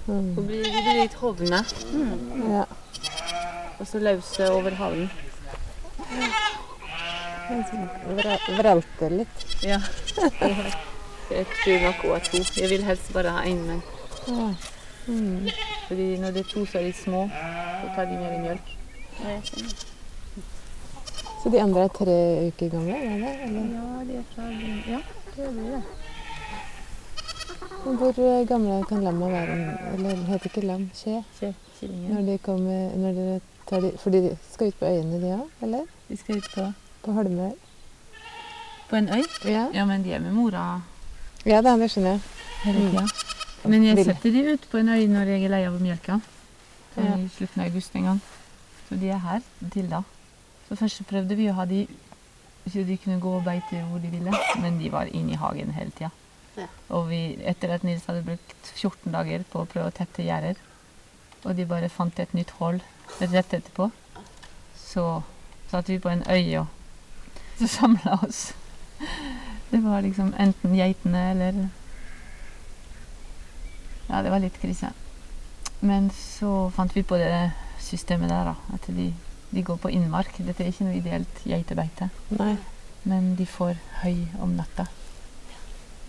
Mm. 0.09 0.31
Hun 0.35 0.47
blir, 0.47 0.63
blir 0.65 0.95
litt 1.03 1.13
hovne, 1.21 1.59
ja. 2.49 2.63
og 3.77 3.85
så 3.91 4.01
løse 4.01 4.47
over 4.55 4.73
halen. 4.79 5.11
Vralter 8.57 9.09
litt. 9.19 9.45
Ja. 9.61 9.77
Jeg 11.29 11.45
tror 11.61 11.79
nok 11.85 12.01
hun 12.01 12.15
er 12.15 12.25
to. 12.25 12.41
Jeg 12.57 12.69
vil 12.73 12.83
helst 12.87 13.13
bare 13.13 13.29
ha 13.37 13.45
én, 13.45 13.61
men 13.69 13.81
Mm. 15.09 15.47
fordi 15.87 16.17
når 16.21 16.31
det 16.31 16.39
er 16.45 16.49
to, 16.51 16.65
så 16.69 16.77
er 16.77 16.83
de 16.83 16.93
små. 16.93 17.21
Så 17.81 17.87
tar 17.95 18.05
de 18.05 18.17
mer 18.19 18.39
mjølk. 18.43 18.75
Så 21.43 21.49
de 21.53 21.61
andre 21.61 21.83
er 21.87 21.87
tre 21.95 22.17
uker 22.47 22.69
gamle? 22.73 22.95
Er? 22.95 23.43
Eller? 23.45 23.65
Ja, 23.75 24.03
de 24.07 24.17
er 24.19 24.23
fra 24.33 24.43
Ja, 24.91 24.99
det 25.35 25.51
blir 25.53 25.71
det. 25.75 25.83
Hvor 27.83 28.09
eh, 28.19 28.47
gamle 28.47 28.83
kan 28.89 29.03
lamma 29.03 29.29
være? 29.31 29.55
Eller 29.93 30.09
det 30.09 30.25
heter 30.27 30.49
ikke 30.51 30.65
lam, 30.67 30.89
skje? 30.95 31.21
Se, 31.39 31.53
killingen. 31.79 32.11
Når 32.15 32.21
de 32.27 32.37
kommer 32.43 32.89
når 32.99 33.13
dere 33.19 33.39
tar 33.69 33.79
de, 33.85 33.91
For 34.01 34.09
de 34.11 34.37
skal 34.51 34.67
ut 34.73 34.79
på 34.81 34.85
øyene, 34.85 35.21
de 35.21 35.31
òg? 35.37 35.47
Eller? 35.63 35.85
De 36.09 36.17
skal 36.17 36.37
ut 36.41 36.49
på, 36.55 36.65
På 37.05 37.11
Holmøy? 37.15 37.51
på 38.89 38.95
en 38.97 39.09
øy. 39.13 39.23
Ja. 39.45 39.67
Ja, 39.73 39.85
men 39.85 40.03
de 40.03 40.13
er 40.13 40.19
med 40.19 40.31
mora 40.33 40.81
ja 41.45 41.61
da, 41.61 41.75
det 41.77 41.91
skjønner 41.91 42.11
jeg. 42.17 42.19
hele 42.63 42.79
Mm. 42.79 42.89
tida. 42.91 43.03
Men 43.69 43.83
jeg 43.85 44.05
setter 44.05 44.31
de 44.31 44.53
ut 44.53 44.65
på 44.71 44.77
en 44.77 44.89
øy 44.89 45.05
når 45.07 45.25
jeg 45.29 45.43
er 45.43 45.49
lei 45.49 45.63
av 45.67 45.75
mjølka. 45.81 46.19
Sånn 46.99 47.09
Ja. 47.09 47.17
i 47.25 47.29
slutten 47.37 47.61
av 47.63 47.67
august 47.71 47.95
en 47.95 48.03
gang. 48.03 48.21
Så 48.89 48.99
de 48.99 49.09
er 49.09 49.17
her 49.23 49.41
til 49.71 49.89
da. 49.89 50.03
Så 50.67 50.75
først 50.75 50.97
så 50.97 51.03
prøvde 51.09 51.35
vi 51.37 51.47
å 51.49 51.53
ha 51.57 51.65
de 51.65 51.87
så 52.69 52.83
de 52.85 52.97
kunne 53.01 53.19
gå 53.21 53.29
og 53.37 53.43
beite 53.45 53.79
hvor 53.89 53.99
de 54.03 54.09
ville, 54.11 54.31
men 54.61 54.77
de 54.77 54.89
var 54.93 55.05
inne 55.05 55.31
i 55.33 55.35
hagen 55.41 55.71
hele 55.73 55.89
tida. 55.95 56.11
Ja. 56.57 56.67
Og 56.89 57.07
vi, 57.09 57.37
etter 57.47 57.71
at 57.73 57.83
Nils 57.83 58.05
hadde 58.05 58.21
brukt 58.27 58.71
14 58.75 59.11
dager 59.15 59.43
på 59.49 59.63
å 59.63 59.65
prøve 59.65 59.87
å 59.89 59.95
tette 59.95 60.21
gjerder, 60.25 60.59
og 61.45 61.55
de 61.55 61.65
bare 61.65 61.89
fant 61.89 62.19
et 62.19 62.33
nytt 62.33 62.51
hull 62.59 62.81
rett 63.21 63.53
etterpå, 63.53 63.89
så 64.77 65.23
satt 65.71 65.89
vi 65.89 65.97
på 65.99 66.09
en 66.11 66.23
øy 66.29 66.59
og 66.59 66.67
så 67.57 67.67
samla 67.67 68.19
oss. 68.27 68.53
Det 69.71 69.81
var 69.83 70.01
liksom 70.01 70.33
enten 70.37 70.75
geitene 70.75 71.31
eller 71.31 71.69
Ja, 74.09 74.21
det 74.25 74.31
var 74.31 74.39
litt 74.41 74.57
krise. 74.61 74.89
Men 75.81 76.09
så 76.11 76.69
fant 76.75 76.95
vi 76.95 77.03
på 77.03 77.17
det 77.17 77.51
systemet 77.79 78.29
der, 78.29 78.51
da. 78.51 78.55
At 78.73 78.87
de, 78.87 79.13
de 79.51 79.63
går 79.63 79.79
på 79.79 79.91
innmark. 79.95 80.33
Dette 80.37 80.63
er 80.63 80.73
ikke 80.73 80.87
noe 80.89 80.97
ideelt 80.99 81.43
geitebeite. 81.47 82.09
Nei. 82.35 82.55
Men 83.07 83.35
de 83.39 83.45
får 83.47 83.77
høy 84.03 84.25
om 84.43 84.57
natta. 84.57 84.89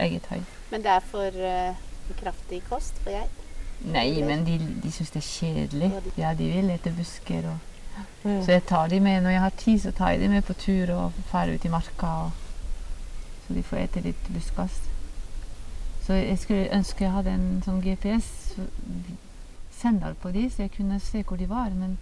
Eget 0.00 0.26
høy. 0.32 0.40
Men 0.72 0.82
det 0.82 0.90
er 0.90 1.06
for 1.06 1.38
uh, 1.38 1.76
kraftig 2.18 2.62
kost 2.68 2.98
for 3.04 3.14
geit? 3.14 3.46
Nei, 3.80 4.20
men 4.26 4.44
de, 4.44 4.58
de 4.82 4.92
syns 4.92 5.12
det 5.14 5.22
er 5.22 5.28
kjedelig. 5.28 5.90
Ja, 6.18 6.34
de- 6.36 6.50
vil 6.52 6.70
etter 6.70 6.96
busker 6.96 7.50
og 7.54 7.66
Ja. 7.90 8.04
Så 8.44 8.52
jeg 8.52 8.62
tar 8.68 8.86
de 8.88 9.00
med 9.00 9.22
når 9.22 9.30
jeg 9.30 9.40
har 9.40 9.50
tid, 9.58 9.78
så 9.82 9.90
tar 9.92 10.10
jeg 10.10 10.20
de 10.20 10.28
med 10.28 10.42
på 10.46 10.52
tur 10.54 10.90
og 10.94 11.12
drar 11.32 11.50
ut 11.50 11.64
i 11.64 11.68
marka. 11.68 12.06
Og, 12.06 12.30
så 13.46 13.54
de 13.54 13.62
får 13.62 13.76
ete 13.76 14.00
litt 14.04 14.28
buskast. 14.32 14.86
Så 16.06 16.12
jeg 16.14 16.38
skulle 16.38 16.70
ønske 16.76 17.04
jeg 17.04 17.12
hadde 17.12 17.34
en 17.34 17.62
sånn 17.64 17.82
GPS-sender 19.80 20.14
på 20.20 20.30
de, 20.30 20.50
så 20.50 20.62
jeg 20.62 20.70
kunne 20.76 21.00
se 21.00 21.22
hvor 21.22 21.36
de 21.36 21.48
var. 21.48 21.70
Men 21.70 21.98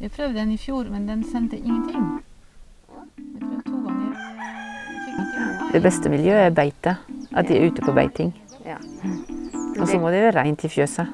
jeg 0.00 0.10
prøvde 0.10 0.38
den 0.38 0.52
i 0.52 0.56
fjor, 0.56 0.84
men 0.84 1.08
den 1.08 1.24
sendte 1.24 1.56
ingenting. 1.56 2.22
Jeg 2.88 3.40
prøvde 3.40 3.62
to 3.66 3.76
ganger. 3.84 4.12
Jeg 4.88 5.04
fikk 5.04 5.18
ikke 5.18 5.44
noe. 5.44 5.72
Det 5.72 5.82
beste 5.82 6.08
miljøet 6.08 6.46
er 6.46 6.50
beite. 6.50 6.96
At 7.36 7.48
de 7.48 7.56
er 7.56 7.68
ute 7.68 7.82
på 7.82 7.92
beiting. 7.92 8.32
Ja. 8.64 8.76
Og 9.78 9.88
så 9.88 9.98
må 9.98 10.10
det 10.10 10.22
være 10.22 10.42
rent 10.42 10.64
i 10.64 10.68
fjøset. 10.68 11.06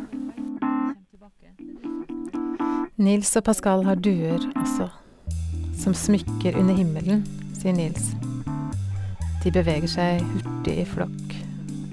Nils 2.96 3.36
og 3.36 3.44
Pascal 3.44 3.82
har 3.84 3.98
duer 3.98 4.38
også, 4.54 4.86
som 5.76 5.94
smykker 5.94 6.54
under 6.60 6.76
himmelen, 6.78 7.24
sier 7.58 7.74
Nils. 7.74 8.12
De 9.42 9.50
beveger 9.50 9.90
seg 9.90 10.22
hurtig 10.22 10.76
i 10.78 10.86
flokk, 10.86 11.34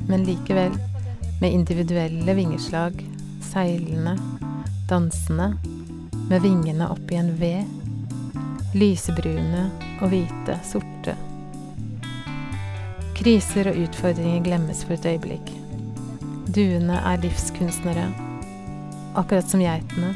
men 0.08 0.28
likevel 0.30 0.78
med 1.42 1.50
individuelle 1.58 2.36
vingeslag, 2.38 3.02
seilende, 3.52 4.16
dansende, 4.90 5.54
med 6.30 6.42
vingene 6.42 6.88
opp 6.92 7.12
i 7.12 7.20
en 7.20 7.34
V, 7.40 7.52
lysebrune 8.74 9.68
og 10.00 10.12
hvite, 10.14 10.56
sorte. 10.64 11.18
Kriser 13.20 13.70
og 13.70 13.82
utfordringer 13.84 14.46
glemmes 14.46 14.86
for 14.88 14.96
et 14.96 15.08
øyeblikk. 15.12 15.52
Duene 16.56 16.98
er 17.04 17.20
livskunstnere, 17.22 18.08
akkurat 19.20 19.52
som 19.52 19.64
geitene 19.64 20.16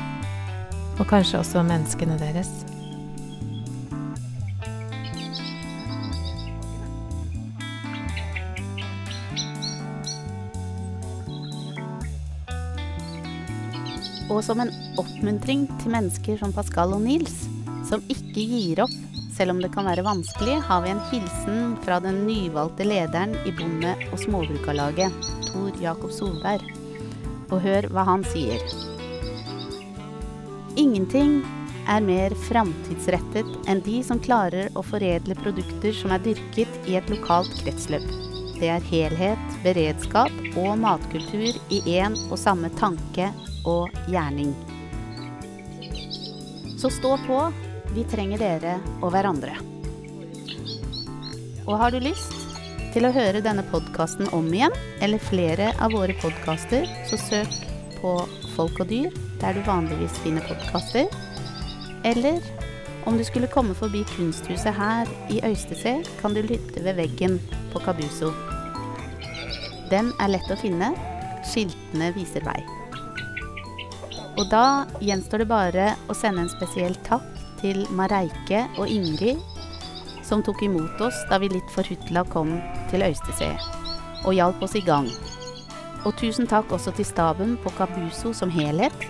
og 0.96 1.08
kanskje 1.10 1.42
også 1.42 1.64
menneskene 1.68 2.18
deres. 2.20 2.52
Og 14.30 14.42
som 14.46 14.62
en 14.64 14.72
oppmuntring 15.02 15.68
til 15.82 15.94
mennesker 15.94 16.40
som 16.42 16.54
Pascal 16.56 16.96
og 16.98 17.04
Nils, 17.06 17.46
som 17.86 18.02
ikke 18.10 18.42
gir 18.42 18.82
opp 18.86 18.96
selv 19.36 19.52
om 19.52 19.60
det 19.60 19.74
kan 19.74 19.88
være 19.88 20.06
vanskelig, 20.06 20.62
har 20.64 20.84
vi 20.86 20.94
en 20.94 21.02
hilsen 21.10 21.74
fra 21.84 22.00
den 22.00 22.22
nyvalgte 22.28 22.86
lederen 22.88 23.36
i 23.44 23.52
Bonde- 23.52 23.98
og 24.14 24.22
Småbrukarlaget, 24.22 25.12
Tor 25.50 25.76
Jakob 25.82 26.14
Solberg. 26.16 26.64
Og 27.52 27.60
hør 27.62 27.90
hva 27.92 28.06
han 28.08 28.24
sier. 28.32 28.64
Ingenting 30.80 31.42
er 31.92 32.02
mer 32.02 32.34
framtidsrettet 32.48 33.52
enn 33.70 33.84
de 33.86 34.00
som 34.08 34.24
klarer 34.24 34.72
å 34.74 34.84
foredle 34.88 35.36
produkter 35.38 35.94
som 35.94 36.16
er 36.16 36.24
dyrket 36.24 36.90
i 36.90 36.96
et 36.98 37.12
lokalt 37.12 37.52
kretsløp. 37.60 38.08
Det 38.56 38.72
er 38.72 38.88
helhet, 38.88 39.45
beredskap 39.66 40.32
og 40.62 40.78
matkultur 40.80 41.58
i 41.74 41.82
én 41.98 42.16
og 42.30 42.38
samme 42.40 42.70
tanke 42.80 43.32
og 43.66 43.94
gjerning. 44.12 44.54
Så 46.78 46.92
stå 46.94 47.16
på. 47.26 47.40
Vi 47.96 48.04
trenger 48.12 48.42
dere 48.42 48.80
og 49.00 49.14
hverandre. 49.14 49.56
Og 51.66 51.78
har 51.80 51.94
du 51.94 52.02
lyst 52.04 52.34
til 52.94 53.08
å 53.08 53.14
høre 53.16 53.42
denne 53.44 53.64
podkasten 53.72 54.30
om 54.36 54.48
igjen, 54.54 54.76
eller 55.04 55.24
flere 55.24 55.72
av 55.84 55.96
våre 55.96 56.16
podkaster, 56.22 56.86
så 57.10 57.20
søk 57.20 57.56
på 58.02 58.18
Folk 58.56 58.80
og 58.84 58.88
dyr 58.92 59.16
der 59.42 59.58
du 59.58 59.64
vanligvis 59.68 60.20
finner 60.24 60.46
podkaster. 60.48 61.10
Eller 62.08 62.40
om 63.06 63.18
du 63.18 63.24
skulle 63.28 63.52
komme 63.52 63.76
forbi 63.78 64.06
kunsthuset 64.16 64.76
her 64.78 65.10
i 65.30 65.42
Øystese, 65.44 66.00
kan 66.22 66.36
du 66.38 66.44
lytte 66.46 66.84
ved 66.84 67.02
veggen 67.02 67.40
på 67.74 67.84
Kabuso. 67.84 68.32
Den 69.92 70.12
er 70.20 70.32
lett 70.34 70.50
å 70.50 70.58
finne. 70.60 70.94
Skiltene 71.46 72.10
viser 72.16 72.46
vei. 72.46 72.58
Og 74.36 74.50
da 74.52 74.86
gjenstår 75.04 75.44
det 75.44 75.50
bare 75.52 75.92
å 76.12 76.16
sende 76.18 76.44
en 76.44 76.52
spesiell 76.52 76.98
takk 77.08 77.28
til 77.62 77.86
Mareike 77.96 78.66
og 78.76 78.90
Ingrid, 78.92 79.40
som 80.26 80.42
tok 80.44 80.66
imot 80.66 81.00
oss 81.06 81.22
da 81.30 81.40
vi 81.40 81.52
litt 81.54 81.72
forhutla 81.72 82.26
kom 82.34 82.58
til 82.92 83.06
Øystese, 83.06 83.54
og 84.26 84.36
hjalp 84.36 84.66
oss 84.66 84.76
i 84.76 84.84
gang. 84.84 85.08
Og 86.06 86.14
tusen 86.20 86.50
takk 86.50 86.74
også 86.76 86.94
til 86.98 87.08
staben 87.08 87.56
på 87.64 87.72
Kabuso 87.78 88.34
som 88.36 88.52
helhet. 88.54 89.08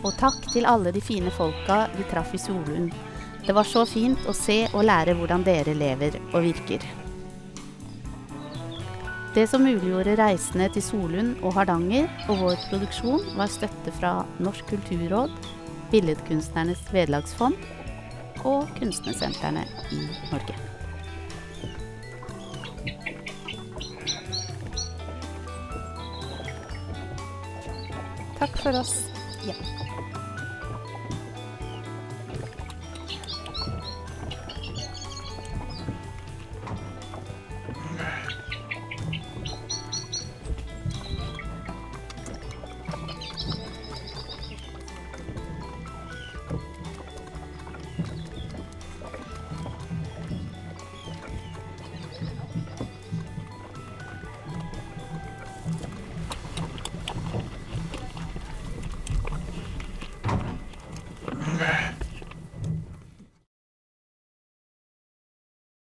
Og 0.00 0.14
takk 0.18 0.38
til 0.54 0.66
alle 0.66 0.94
de 0.94 1.02
fine 1.04 1.30
folka 1.34 1.84
vi 1.98 2.06
traff 2.10 2.32
i 2.34 2.40
Solund. 2.40 2.94
Det 3.46 3.54
var 3.56 3.68
så 3.68 3.84
fint 3.88 4.24
å 4.28 4.34
se 4.36 4.62
og 4.72 4.86
lære 4.88 5.14
hvordan 5.18 5.44
dere 5.46 5.76
lever 5.76 6.18
og 6.32 6.42
virker. 6.48 6.99
Det 9.30 9.44
som 9.46 9.62
muliggjorde 9.62 10.16
reisene 10.18 10.66
til 10.74 10.82
Solund 10.82 11.36
og 11.46 11.52
Hardanger 11.54 12.08
og 12.26 12.40
vår 12.40 12.56
produksjon, 12.66 13.22
var 13.38 13.52
støtte 13.52 13.92
fra 13.94 14.24
Norsk 14.42 14.66
kulturråd, 14.72 15.30
Billedkunstnernes 15.92 16.82
vederlagsfond 16.90 17.54
og 18.42 18.66
kunstnersentrene 18.80 19.62
i 19.94 20.00
Norge. 20.32 20.58
Takk 28.40 28.58
for 28.64 28.82
oss. 28.82 28.96
Ja. 29.46 29.54